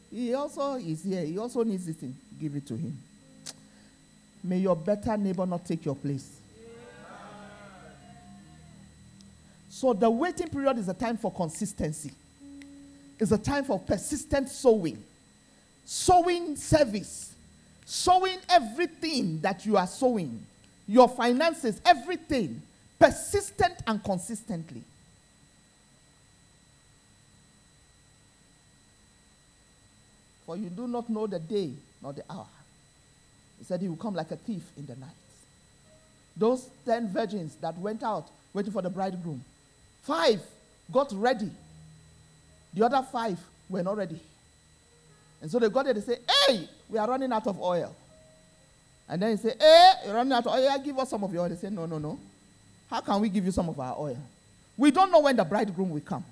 He 0.09 0.33
also 0.33 0.75
is 0.75 1.03
here. 1.03 1.25
He 1.25 1.37
also 1.37 1.64
needs 1.64 1.85
this 1.85 1.97
thing. 1.97 2.16
Give 2.40 2.55
it 2.55 2.66
to 2.68 2.77
him. 2.77 2.97
May 4.44 4.59
your 4.59 4.77
better 4.77 5.16
neighbor 5.16 5.44
not 5.44 5.64
take 5.66 5.85
your 5.85 5.97
place. 5.97 6.37
So 9.68 9.92
the 9.92 10.09
waiting 10.09 10.49
period 10.49 10.79
is 10.79 10.88
a 10.88 10.94
time 10.94 11.16
for 11.16 11.33
consistency. 11.33 12.12
It's 13.18 13.33
a 13.33 13.38
time 13.38 13.64
for 13.64 13.81
persistent 13.81 14.49
sowing. 14.49 15.03
Sowing 15.85 16.55
service. 16.55 17.35
Sowing 17.85 18.38
everything 18.49 19.40
that 19.40 19.66
you 19.66 19.77
are 19.77 19.88
sowing. 19.88 20.40
Your 20.87 21.09
finances, 21.09 21.81
everything. 21.85 22.62
Persistent 23.01 23.75
and 23.88 24.03
consistently. 24.05 24.83
For 30.48 30.56
you 30.56 30.70
do 30.70 30.88
not 30.88 31.11
know 31.11 31.26
the 31.26 31.38
day 31.38 31.72
nor 32.02 32.14
the 32.14 32.22
hour 32.30 32.46
he 33.58 33.64
said 33.66 33.82
he 33.82 33.88
will 33.88 33.96
come 33.96 34.14
like 34.14 34.30
a 34.30 34.37
thief 34.37 34.62
in 34.78 34.87
the 34.87 34.96
night. 34.96 35.11
Those 36.34 36.70
ten 36.87 37.06
virgins 37.12 37.54
that 37.56 37.76
went 37.76 38.02
out 38.02 38.28
waiting 38.54 38.72
for 38.72 38.80
the 38.80 38.88
bridegroom, 38.88 39.44
five 40.04 40.40
got 40.90 41.12
ready. 41.12 41.50
The 42.72 42.87
other 42.87 43.06
five 43.12 43.38
were 43.68 43.82
not 43.82 43.98
ready. 43.98 44.18
And 45.42 45.50
so 45.50 45.58
they 45.58 45.68
got 45.68 45.84
there, 45.84 45.92
they 45.92 46.00
say, 46.00 46.16
Hey, 46.46 46.66
we 46.88 46.96
are 46.98 47.06
running 47.06 47.30
out 47.30 47.46
of 47.46 47.61
oil. 47.61 47.94
And 49.06 49.20
then 49.20 49.32
he 49.32 49.37
say, 49.37 49.52
Hey, 49.61 49.92
you're 50.06 50.14
running 50.14 50.32
out 50.32 50.46
of 50.46 50.54
oil. 50.54 50.78
Give 50.82 50.98
us 50.98 51.11
some 51.11 51.24
of 51.24 51.30
your 51.30 51.42
oil. 51.42 51.50
They 51.50 51.56
say, 51.56 51.68
No, 51.68 51.84
no, 51.84 51.98
no. 51.98 52.18
How 52.88 53.02
can 53.02 53.20
we 53.20 53.28
give 53.28 53.44
you 53.44 53.52
some 53.52 53.68
of 53.68 53.78
our 53.78 53.96
oil? 53.98 54.16
We 54.78 54.92
don't 54.92 55.12
know 55.12 55.20
when 55.20 55.37
the 55.37 55.44
bridegroom 55.44 55.90
will 55.90 56.00
come. 56.00 56.24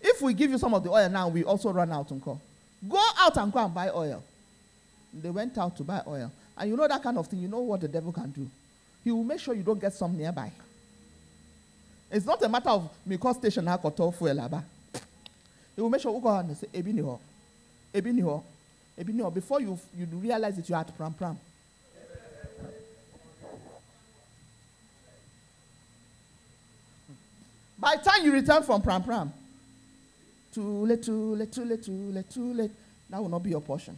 If 0.00 0.20
we 0.20 0.34
give 0.34 0.50
you 0.50 0.58
some 0.58 0.74
of 0.74 0.82
the 0.82 0.90
oil 0.90 1.08
now, 1.08 1.28
we 1.28 1.44
also 1.44 1.72
run 1.72 1.92
out 1.92 2.10
and 2.10 2.20
call. 2.20 2.40
Go 2.88 3.00
out 3.20 3.36
and 3.36 3.52
go 3.52 3.64
and 3.64 3.74
buy 3.74 3.88
oil. 3.90 4.22
They 5.14 5.30
went 5.30 5.56
out 5.58 5.76
to 5.76 5.84
buy 5.84 6.02
oil. 6.06 6.30
And 6.56 6.70
you 6.70 6.76
know 6.76 6.88
that 6.88 7.02
kind 7.02 7.16
of 7.18 7.26
thing, 7.26 7.40
you 7.40 7.48
know 7.48 7.60
what 7.60 7.80
the 7.80 7.88
devil 7.88 8.12
can 8.12 8.30
do. 8.30 8.48
He 9.04 9.10
will 9.10 9.24
make 9.24 9.40
sure 9.40 9.54
you 9.54 9.62
don't 9.62 9.80
get 9.80 9.92
some 9.92 10.16
nearby. 10.16 10.50
It's 12.10 12.26
not 12.26 12.42
a 12.42 12.48
matter 12.48 12.68
of 12.70 12.90
me 13.06 13.16
call 13.16 13.34
station 13.34 13.66
ha 13.66 13.76
koto 13.78 14.10
fuel 14.10 14.38
aba. 14.40 14.64
He 15.74 15.80
will 15.80 15.90
make 15.90 16.00
sure 16.00 16.14
you 16.14 16.20
go 16.20 16.28
and 16.36 16.56
say. 16.56 16.66
Ebi 16.74 16.92
ni 16.92 17.00
ho. 17.00 17.18
Ebi 17.94 18.12
ni 18.12 18.20
ho. 19.22 19.30
Before 19.30 19.60
you 19.60 19.78
you 19.96 20.06
realize 20.06 20.56
that 20.56 20.68
you 20.68 20.74
are 20.74 20.80
at 20.82 20.96
pram 20.96 21.14
pram. 21.14 21.38
By 27.78 27.96
the 27.96 28.02
time 28.10 28.24
you 28.24 28.32
return 28.32 28.62
from 28.62 28.82
pram 28.82 29.02
pram, 29.02 29.32
too 30.52 30.86
late, 30.86 31.02
too 31.02 31.34
late, 31.34 31.52
too 31.52 31.64
late, 31.64 31.82
too 31.82 31.92
late, 31.92 32.30
too 32.30 32.52
late. 32.52 32.70
That 33.08 33.20
will 33.20 33.28
not 33.28 33.42
be 33.42 33.50
your 33.50 33.60
portion. 33.60 33.96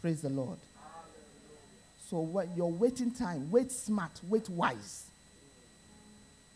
Praise 0.00 0.20
the 0.22 0.28
Lord. 0.28 0.58
So 2.10 2.20
when 2.20 2.48
your 2.56 2.70
waiting 2.70 3.12
time, 3.12 3.50
wait 3.50 3.70
smart, 3.70 4.10
wait 4.28 4.48
wise. 4.48 5.06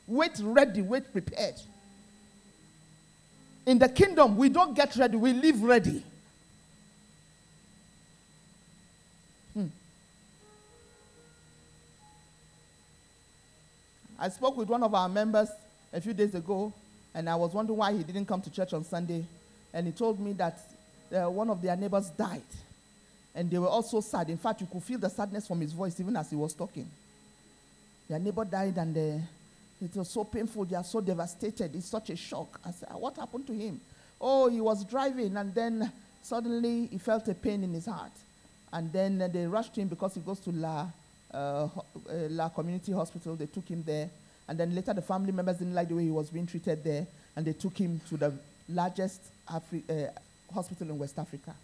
Wait 0.08 0.32
ready, 0.40 0.82
wait 0.82 1.12
prepared. 1.12 1.54
In 3.64 3.78
the 3.78 3.88
kingdom, 3.88 4.36
we 4.36 4.48
don't 4.48 4.74
get 4.74 4.94
ready, 4.96 5.16
we 5.16 5.32
live 5.32 5.62
ready. 5.62 6.02
Hmm. 9.54 9.66
I 14.18 14.28
spoke 14.28 14.56
with 14.56 14.68
one 14.68 14.82
of 14.82 14.94
our 14.94 15.08
members 15.08 15.48
a 15.92 16.00
few 16.00 16.12
days 16.12 16.34
ago, 16.34 16.72
and 17.14 17.28
I 17.28 17.34
was 17.34 17.52
wondering 17.52 17.78
why 17.78 17.92
he 17.92 18.02
didn't 18.02 18.26
come 18.26 18.42
to 18.42 18.50
church 18.50 18.72
on 18.72 18.84
Sunday. 18.84 19.24
And 19.72 19.86
he 19.86 19.92
told 19.92 20.20
me 20.20 20.32
that 20.34 20.58
uh, 21.14 21.30
one 21.30 21.50
of 21.50 21.62
their 21.62 21.76
neighbors 21.76 22.10
died. 22.10 22.42
And 23.34 23.50
they 23.50 23.58
were 23.58 23.68
also 23.68 24.00
sad. 24.00 24.30
In 24.30 24.38
fact, 24.38 24.60
you 24.60 24.66
could 24.66 24.82
feel 24.82 24.98
the 24.98 25.10
sadness 25.10 25.46
from 25.46 25.60
his 25.60 25.72
voice 25.72 25.98
even 26.00 26.16
as 26.16 26.30
he 26.30 26.36
was 26.36 26.54
talking. 26.54 26.86
Their 28.08 28.18
neighbor 28.18 28.44
died 28.44 28.76
and 28.78 28.96
uh, 28.96 29.24
it 29.84 29.94
was 29.94 30.08
so 30.08 30.24
painful. 30.24 30.64
They 30.64 30.76
are 30.76 30.84
so 30.84 31.00
devastated. 31.00 31.74
It's 31.74 31.86
such 31.86 32.10
a 32.10 32.16
shock. 32.16 32.60
I 32.64 32.70
said, 32.70 32.88
What 32.92 33.16
happened 33.16 33.46
to 33.48 33.52
him? 33.52 33.80
Oh, 34.20 34.48
he 34.48 34.60
was 34.60 34.84
driving 34.84 35.36
and 35.36 35.54
then 35.54 35.92
suddenly 36.22 36.86
he 36.86 36.98
felt 36.98 37.28
a 37.28 37.34
pain 37.34 37.62
in 37.62 37.72
his 37.74 37.86
heart. 37.86 38.12
And 38.72 38.92
then 38.92 39.20
uh, 39.20 39.28
they 39.28 39.46
rushed 39.46 39.76
him 39.76 39.88
because 39.88 40.14
he 40.14 40.20
goes 40.20 40.40
to 40.40 40.52
La, 40.52 40.86
uh, 41.32 41.36
uh, 41.36 41.68
La 42.30 42.48
Community 42.48 42.92
Hospital. 42.92 43.36
They 43.36 43.46
took 43.46 43.68
him 43.68 43.82
there. 43.86 44.08
And 44.48 44.58
then 44.58 44.74
later 44.74 44.92
the 44.94 45.02
family 45.02 45.32
members 45.32 45.58
didn't 45.58 45.74
like 45.74 45.88
the 45.88 45.94
way 45.94 46.04
he 46.04 46.10
was 46.10 46.30
being 46.30 46.46
treated 46.46 46.84
there. 46.84 47.06
And 47.34 47.44
they 47.44 47.52
took 47.52 47.76
him 47.76 48.00
to 48.08 48.16
the 48.16 48.32
largest 48.68 49.20
Afri- 49.48 49.88
uh, 49.90 50.10
hospital 50.52 50.88
in 50.90 50.98
West 50.98 51.18
Africa. 51.18 51.54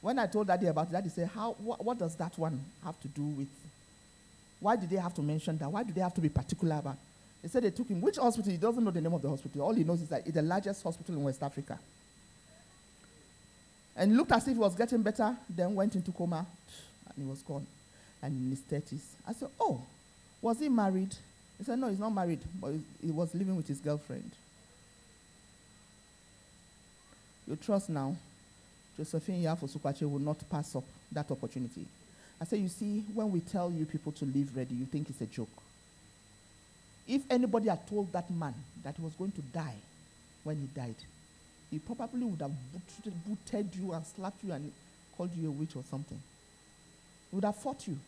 When 0.00 0.18
I 0.18 0.26
told 0.26 0.48
Daddy 0.48 0.66
about 0.66 0.88
it, 0.88 0.92
Daddy 0.92 1.08
said, 1.08 1.30
How, 1.34 1.52
what, 1.52 1.84
what 1.84 1.98
does 1.98 2.14
that 2.16 2.36
one 2.38 2.60
have 2.84 3.00
to 3.00 3.08
do 3.08 3.22
with? 3.22 3.48
Why 4.60 4.76
did 4.76 4.90
they 4.90 4.96
have 4.96 5.14
to 5.14 5.22
mention 5.22 5.56
that? 5.58 5.70
Why 5.70 5.82
do 5.82 5.92
they 5.92 6.00
have 6.00 6.14
to 6.14 6.20
be 6.20 6.28
particular 6.28 6.76
about? 6.76 6.96
They 7.42 7.48
said 7.48 7.62
they 7.62 7.70
took 7.70 7.88
him. 7.88 8.00
Which 8.00 8.16
hospital? 8.16 8.50
He 8.50 8.56
doesn't 8.58 8.82
know 8.82 8.90
the 8.90 9.00
name 9.00 9.12
of 9.12 9.22
the 9.22 9.28
hospital. 9.28 9.62
All 9.62 9.74
he 9.74 9.84
knows 9.84 10.00
is 10.00 10.08
that 10.08 10.22
it's 10.26 10.34
the 10.34 10.42
largest 10.42 10.82
hospital 10.82 11.14
in 11.14 11.22
West 11.22 11.42
Africa. 11.42 11.78
And 13.96 14.16
looked 14.16 14.32
as 14.32 14.48
if 14.48 14.54
he 14.54 14.58
was 14.58 14.74
getting 14.74 15.02
better, 15.02 15.36
then 15.48 15.74
went 15.74 15.94
into 15.94 16.10
coma, 16.10 16.46
and 17.06 17.24
he 17.24 17.30
was 17.30 17.42
gone. 17.42 17.66
And 18.22 18.34
in 18.34 18.50
his 18.50 18.60
30s. 18.60 19.02
I 19.28 19.32
said, 19.34 19.48
Oh, 19.60 19.82
was 20.40 20.58
he 20.58 20.68
married? 20.68 21.14
He 21.58 21.64
said, 21.64 21.78
No, 21.78 21.88
he's 21.88 21.98
not 21.98 22.10
married, 22.10 22.40
but 22.60 22.72
he 23.04 23.10
was 23.10 23.34
living 23.34 23.56
with 23.56 23.68
his 23.68 23.80
girlfriend. 23.80 24.30
You 27.46 27.56
trust 27.56 27.90
now? 27.90 28.16
Josephine 28.96 29.42
Yafo 29.42 29.68
Sukwache 29.68 30.02
will 30.10 30.18
not 30.20 30.38
pass 30.50 30.74
up 30.76 30.84
that 31.12 31.30
opportunity. 31.30 31.84
I 32.40 32.44
said, 32.44 32.58
you 32.60 32.68
see, 32.68 33.04
when 33.14 33.30
we 33.30 33.40
tell 33.40 33.70
you 33.70 33.84
people 33.84 34.12
to 34.12 34.24
live 34.24 34.56
ready, 34.56 34.74
you 34.74 34.86
think 34.86 35.10
it's 35.10 35.20
a 35.20 35.26
joke. 35.26 35.48
If 37.06 37.22
anybody 37.30 37.68
had 37.68 37.86
told 37.86 38.12
that 38.12 38.30
man 38.30 38.54
that 38.82 38.96
he 38.96 39.02
was 39.02 39.12
going 39.14 39.32
to 39.32 39.42
die 39.42 39.76
when 40.42 40.56
he 40.56 40.66
died, 40.74 40.94
he 41.70 41.78
probably 41.78 42.24
would 42.24 42.40
have 42.40 42.52
booted 43.26 43.74
you 43.76 43.92
and 43.92 44.04
slapped 44.06 44.42
you 44.44 44.52
and 44.52 44.72
called 45.16 45.30
you 45.36 45.48
a 45.48 45.50
witch 45.50 45.76
or 45.76 45.82
something. 45.90 46.20
He 47.30 47.34
would 47.36 47.44
have 47.44 47.56
fought 47.56 47.86
you. 47.86 47.98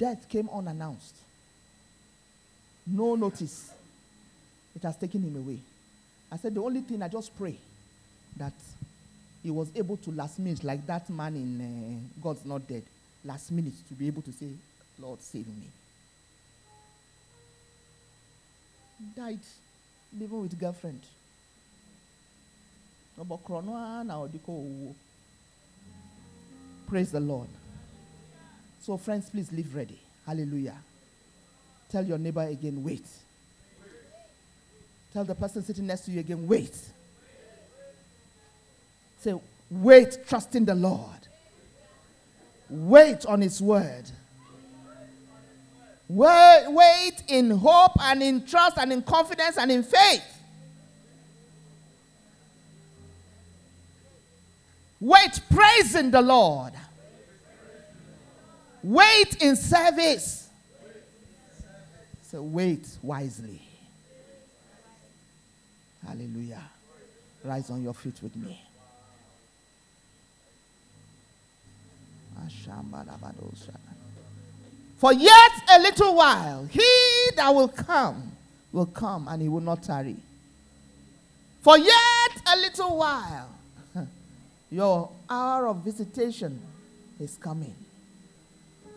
Death 0.00 0.26
came 0.30 0.48
unannounced. 0.48 1.14
No 2.86 3.14
notice. 3.16 3.70
It 4.74 4.82
has 4.82 4.96
taken 4.96 5.22
him 5.22 5.36
away. 5.36 5.58
I 6.32 6.38
said, 6.38 6.54
the 6.54 6.62
only 6.62 6.80
thing 6.80 7.02
I 7.02 7.08
just 7.08 7.36
pray 7.36 7.56
that 8.38 8.54
he 9.42 9.50
was 9.50 9.68
able 9.76 9.98
to 9.98 10.10
last 10.10 10.38
minute, 10.38 10.64
like 10.64 10.86
that 10.86 11.10
man 11.10 11.36
in 11.36 11.60
uh, 11.60 12.22
God's 12.22 12.46
Not 12.46 12.66
Dead, 12.66 12.82
last 13.26 13.52
minute 13.52 13.74
to 13.88 13.94
be 13.94 14.06
able 14.06 14.22
to 14.22 14.32
say, 14.32 14.46
Lord, 14.98 15.20
save 15.20 15.46
me. 15.46 15.68
Died 19.14 19.40
living 20.18 20.40
with 20.40 20.58
girlfriend. 20.58 21.00
Praise 26.88 27.12
the 27.12 27.20
Lord. 27.20 27.48
So, 28.82 28.96
friends, 28.96 29.28
please 29.28 29.52
live 29.52 29.74
ready. 29.74 29.98
Hallelujah. 30.26 30.76
Tell 31.90 32.04
your 32.04 32.18
neighbor 32.18 32.42
again, 32.42 32.82
wait. 32.82 33.06
Tell 35.12 35.24
the 35.24 35.34
person 35.34 35.62
sitting 35.62 35.86
next 35.86 36.02
to 36.02 36.10
you 36.10 36.20
again, 36.20 36.46
wait. 36.46 36.74
Say, 39.20 39.34
wait, 39.70 40.18
trust 40.26 40.54
in 40.54 40.64
the 40.64 40.74
Lord. 40.74 41.08
Wait 42.70 43.26
on 43.26 43.40
His 43.40 43.60
word. 43.60 44.04
Wait, 46.08 46.64
wait 46.68 47.22
in 47.28 47.50
hope 47.50 47.92
and 48.00 48.22
in 48.22 48.46
trust 48.46 48.78
and 48.78 48.92
in 48.92 49.02
confidence 49.02 49.58
and 49.58 49.70
in 49.70 49.82
faith. 49.82 50.24
Wait, 55.00 55.40
praising 55.50 56.10
the 56.10 56.20
Lord. 56.20 56.72
Wait 58.82 59.42
in 59.42 59.56
service. 59.56 60.48
So 62.22 62.42
wait 62.42 62.86
wisely. 63.02 63.60
Hallelujah. 66.06 66.62
Rise 67.44 67.70
on 67.70 67.82
your 67.82 67.94
feet 67.94 68.22
with 68.22 68.34
me. 68.36 68.60
For 74.98 75.12
yet 75.12 75.52
a 75.70 75.78
little 75.80 76.14
while, 76.14 76.64
he 76.66 77.28
that 77.36 77.54
will 77.54 77.68
come 77.68 78.32
will 78.72 78.86
come 78.86 79.28
and 79.28 79.42
he 79.42 79.48
will 79.48 79.60
not 79.60 79.82
tarry. 79.82 80.16
For 81.62 81.76
yet 81.78 82.42
a 82.46 82.56
little 82.56 82.96
while, 82.96 83.50
your 84.70 85.10
hour 85.28 85.66
of 85.68 85.78
visitation 85.78 86.60
is 87.18 87.36
coming. 87.36 87.74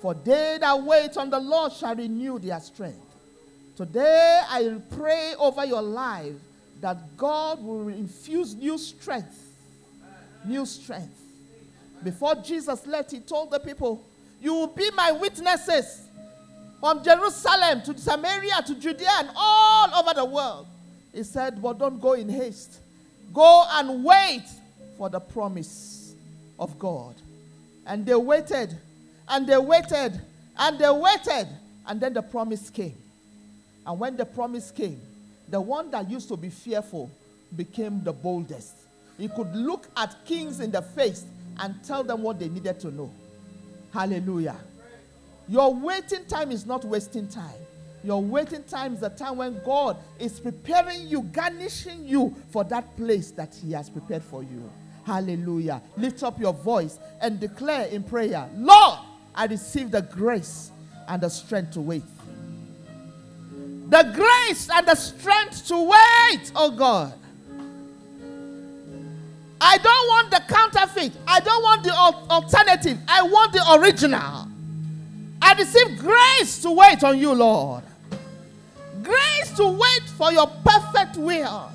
For 0.04 0.14
they 0.14 0.58
that 0.60 0.84
wait 0.84 1.16
on 1.16 1.30
the 1.30 1.40
Lord 1.40 1.72
shall 1.72 1.96
renew 1.96 2.38
their 2.38 2.60
strength. 2.60 3.00
Today 3.78 4.42
I 4.50 4.76
pray 4.98 5.34
over 5.40 5.64
your 5.64 5.82
life 5.82 6.36
that 6.82 7.16
God 7.16 7.64
will 7.64 7.88
infuse 7.88 8.54
new 8.54 8.78
strength. 8.78 9.40
New 10.44 10.66
strength. 10.66 11.22
Before 12.04 12.36
Jesus 12.36 12.86
left, 12.86 13.12
he 13.12 13.22
told 13.22 13.52
the 13.52 13.62
people, 13.62 14.04
You 14.42 14.54
will 14.54 14.68
be 14.68 14.92
my 14.92 15.14
witnesses 15.14 16.02
from 16.82 17.02
Jerusalem 17.02 17.82
to 17.84 17.98
Samaria 17.98 18.62
to 18.68 18.76
Judea 18.76 19.08
and 19.20 19.30
all 19.34 20.02
over 20.02 20.14
the 20.14 20.26
world. 20.26 20.68
He 21.14 21.24
said, 21.24 21.62
But 21.62 21.80
don't 21.80 22.02
go 22.02 22.12
in 22.12 22.28
haste. 22.28 22.82
Go 23.32 23.66
and 23.72 24.04
wait 24.04 24.44
for 24.98 25.10
the 25.10 25.22
promise 25.22 26.14
of 26.60 26.78
God. 26.78 27.16
And 27.86 28.06
they 28.06 28.16
waited, 28.16 28.78
and 29.28 29.48
they 29.48 29.58
waited, 29.58 30.20
and 30.58 30.80
they 30.80 30.90
waited, 30.90 31.48
and 31.88 32.00
then 32.00 32.14
the 32.14 32.22
promise 32.22 32.70
came. 32.70 32.98
And 33.86 34.00
when 34.00 34.16
the 34.16 34.26
promise 34.26 34.72
came, 34.72 35.02
the 35.50 35.60
one 35.60 35.92
that 35.92 36.10
used 36.10 36.30
to 36.30 36.38
be 36.38 36.50
fearful 36.50 37.12
became 37.56 38.04
the 38.04 38.14
boldest. 38.14 38.76
He 39.18 39.28
could 39.28 39.54
look 39.56 39.88
at 39.96 40.16
kings 40.26 40.60
in 40.60 40.72
the 40.72 40.82
face 40.82 41.26
and 41.60 41.76
tell 41.84 42.04
them 42.04 42.24
what 42.24 42.40
they 42.40 42.50
needed 42.50 42.80
to 42.82 42.92
know. 42.92 43.12
Hallelujah. 43.94 44.56
Your 45.48 45.74
waiting 45.74 46.26
time 46.26 46.52
is 46.52 46.66
not 46.66 46.84
wasting 46.86 47.28
time. 47.28 47.52
Your 48.04 48.22
waiting 48.22 48.64
time 48.64 48.96
is 48.96 49.02
the 49.02 49.10
time 49.10 49.38
when 49.38 49.62
God 49.64 49.98
is 50.20 50.40
preparing 50.40 51.08
you, 51.08 51.22
garnishing 51.24 52.06
you 52.06 52.36
for 52.50 52.64
that 52.66 52.96
place 52.98 53.32
that 53.32 53.56
He 53.56 53.72
has 53.74 53.90
prepared 53.90 54.24
for 54.24 54.44
you. 54.44 54.70
Hallelujah. 55.06 55.82
Lift 55.98 56.24
up 56.24 56.40
your 56.40 56.54
voice 56.54 56.98
and 57.22 57.40
declare 57.40 57.88
in 57.88 58.04
prayer 58.04 58.50
Lord, 58.56 59.00
I 59.36 59.46
receive 59.46 59.92
the 59.92 60.02
grace 60.02 60.72
and 61.08 61.22
the 61.22 61.30
strength 61.30 61.72
to 61.74 61.82
wait. 61.82 62.04
The 63.90 64.12
grace 64.14 64.70
and 64.74 64.88
the 64.88 64.96
strength 64.96 65.68
to 65.68 65.78
wait, 65.82 66.52
oh 66.56 66.72
God. 66.72 67.14
I 69.62 69.78
don't 69.78 70.08
want 70.08 70.32
the 70.32 70.42
counterfeit. 70.48 71.14
I 71.28 71.40
don't 71.40 71.64
want 71.64 71.84
the 71.84 71.94
alternative. 71.94 72.98
I 73.08 73.24
want 73.24 73.54
the 73.54 73.80
original. 73.80 74.48
I 75.42 75.54
receive 75.54 75.98
grace 75.98 76.62
to 76.64 76.72
wait 76.72 77.04
on 77.04 77.18
you, 77.18 77.34
Lord. 77.34 77.84
Grace 79.04 79.52
to 79.58 79.68
wait 79.68 80.10
for 80.18 80.32
your 80.32 80.48
perfect 80.48 81.18
will. 81.18 81.72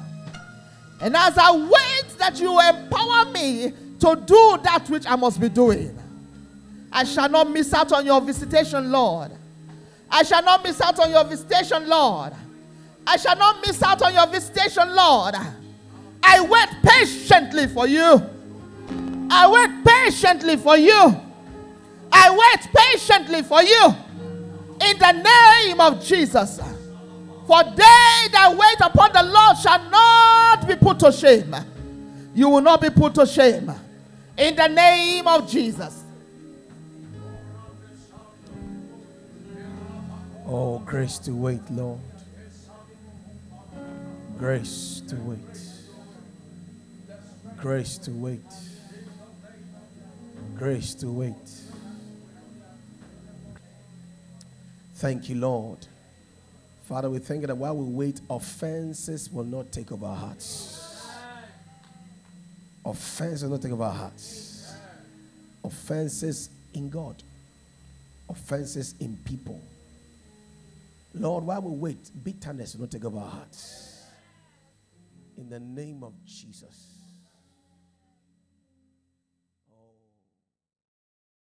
And 1.00 1.16
as 1.16 1.38
I 1.38 1.52
wait 1.52 2.18
that 2.18 2.40
you 2.40 2.58
empower 2.60 3.30
me 3.32 3.72
to 4.00 4.22
do 4.24 4.58
that 4.64 4.86
which 4.88 5.06
I 5.06 5.16
must 5.16 5.40
be 5.40 5.48
doing, 5.48 5.97
I 6.92 7.04
shall 7.04 7.28
not 7.28 7.50
miss 7.50 7.72
out 7.72 7.92
on 7.92 8.06
your 8.06 8.20
visitation, 8.20 8.90
Lord. 8.90 9.30
I 10.10 10.22
shall 10.22 10.42
not 10.42 10.64
miss 10.64 10.80
out 10.80 10.98
on 10.98 11.10
your 11.10 11.24
visitation, 11.24 11.88
Lord. 11.88 12.32
I 13.06 13.16
shall 13.16 13.36
not 13.36 13.66
miss 13.66 13.82
out 13.82 14.02
on 14.02 14.14
your 14.14 14.26
visitation, 14.26 14.94
Lord. 14.94 15.34
I 16.22 16.40
wait 16.40 16.68
patiently 16.82 17.66
for 17.66 17.86
you. 17.86 18.22
I 19.30 19.48
wait 19.48 19.84
patiently 19.84 20.56
for 20.56 20.76
you. 20.76 21.20
I 22.10 22.30
wait 22.30 22.74
patiently 22.74 23.42
for 23.42 23.62
you 23.62 23.86
in 24.80 24.98
the 24.98 25.12
name 25.12 25.80
of 25.80 26.02
Jesus. 26.04 26.58
For 27.46 27.64
they 27.64 28.28
that 28.32 28.54
wait 28.56 28.80
upon 28.80 29.12
the 29.12 29.22
Lord 29.22 29.56
shall 29.56 29.90
not 29.90 30.68
be 30.68 30.76
put 30.76 30.98
to 31.00 31.12
shame. 31.12 31.54
You 32.34 32.48
will 32.48 32.60
not 32.60 32.80
be 32.80 32.90
put 32.90 33.14
to 33.14 33.26
shame 33.26 33.70
in 34.36 34.54
the 34.54 34.68
name 34.68 35.26
of 35.26 35.50
Jesus. 35.50 36.04
Oh, 40.50 40.78
grace 40.78 41.18
to 41.18 41.32
wait, 41.32 41.60
Lord. 41.70 42.00
Grace 44.38 45.02
to 45.06 45.14
wait. 45.16 45.38
Grace 47.58 47.98
to 47.98 48.10
wait. 48.12 48.40
Grace 50.56 50.94
to 50.94 51.12
wait. 51.12 51.34
Thank 54.94 55.28
you, 55.28 55.34
Lord. 55.34 55.86
Father, 56.84 57.10
we 57.10 57.18
thank 57.18 57.42
you 57.42 57.46
that 57.48 57.54
while 57.54 57.76
we 57.76 57.84
wait, 57.84 58.22
offenses 58.30 59.30
will 59.30 59.44
not 59.44 59.70
take 59.70 59.92
over 59.92 60.06
our 60.06 60.16
hearts. 60.16 61.06
Offenses 62.86 63.42
will 63.42 63.50
not 63.50 63.60
take 63.60 63.72
over 63.72 63.84
our 63.84 63.92
hearts. 63.92 64.72
Offenses 65.62 66.48
in 66.72 66.88
God, 66.88 67.22
offenses 68.30 68.94
in 68.98 69.18
people. 69.26 69.60
Lord, 71.14 71.44
while 71.44 71.62
we 71.62 71.70
wait, 71.70 72.10
bitterness 72.22 72.74
will 72.74 72.82
not 72.82 72.90
take 72.90 73.04
over 73.04 73.18
our 73.18 73.30
hearts. 73.30 74.04
In 75.36 75.48
the 75.48 75.60
name 75.60 76.02
of 76.02 76.12
Jesus. 76.24 76.87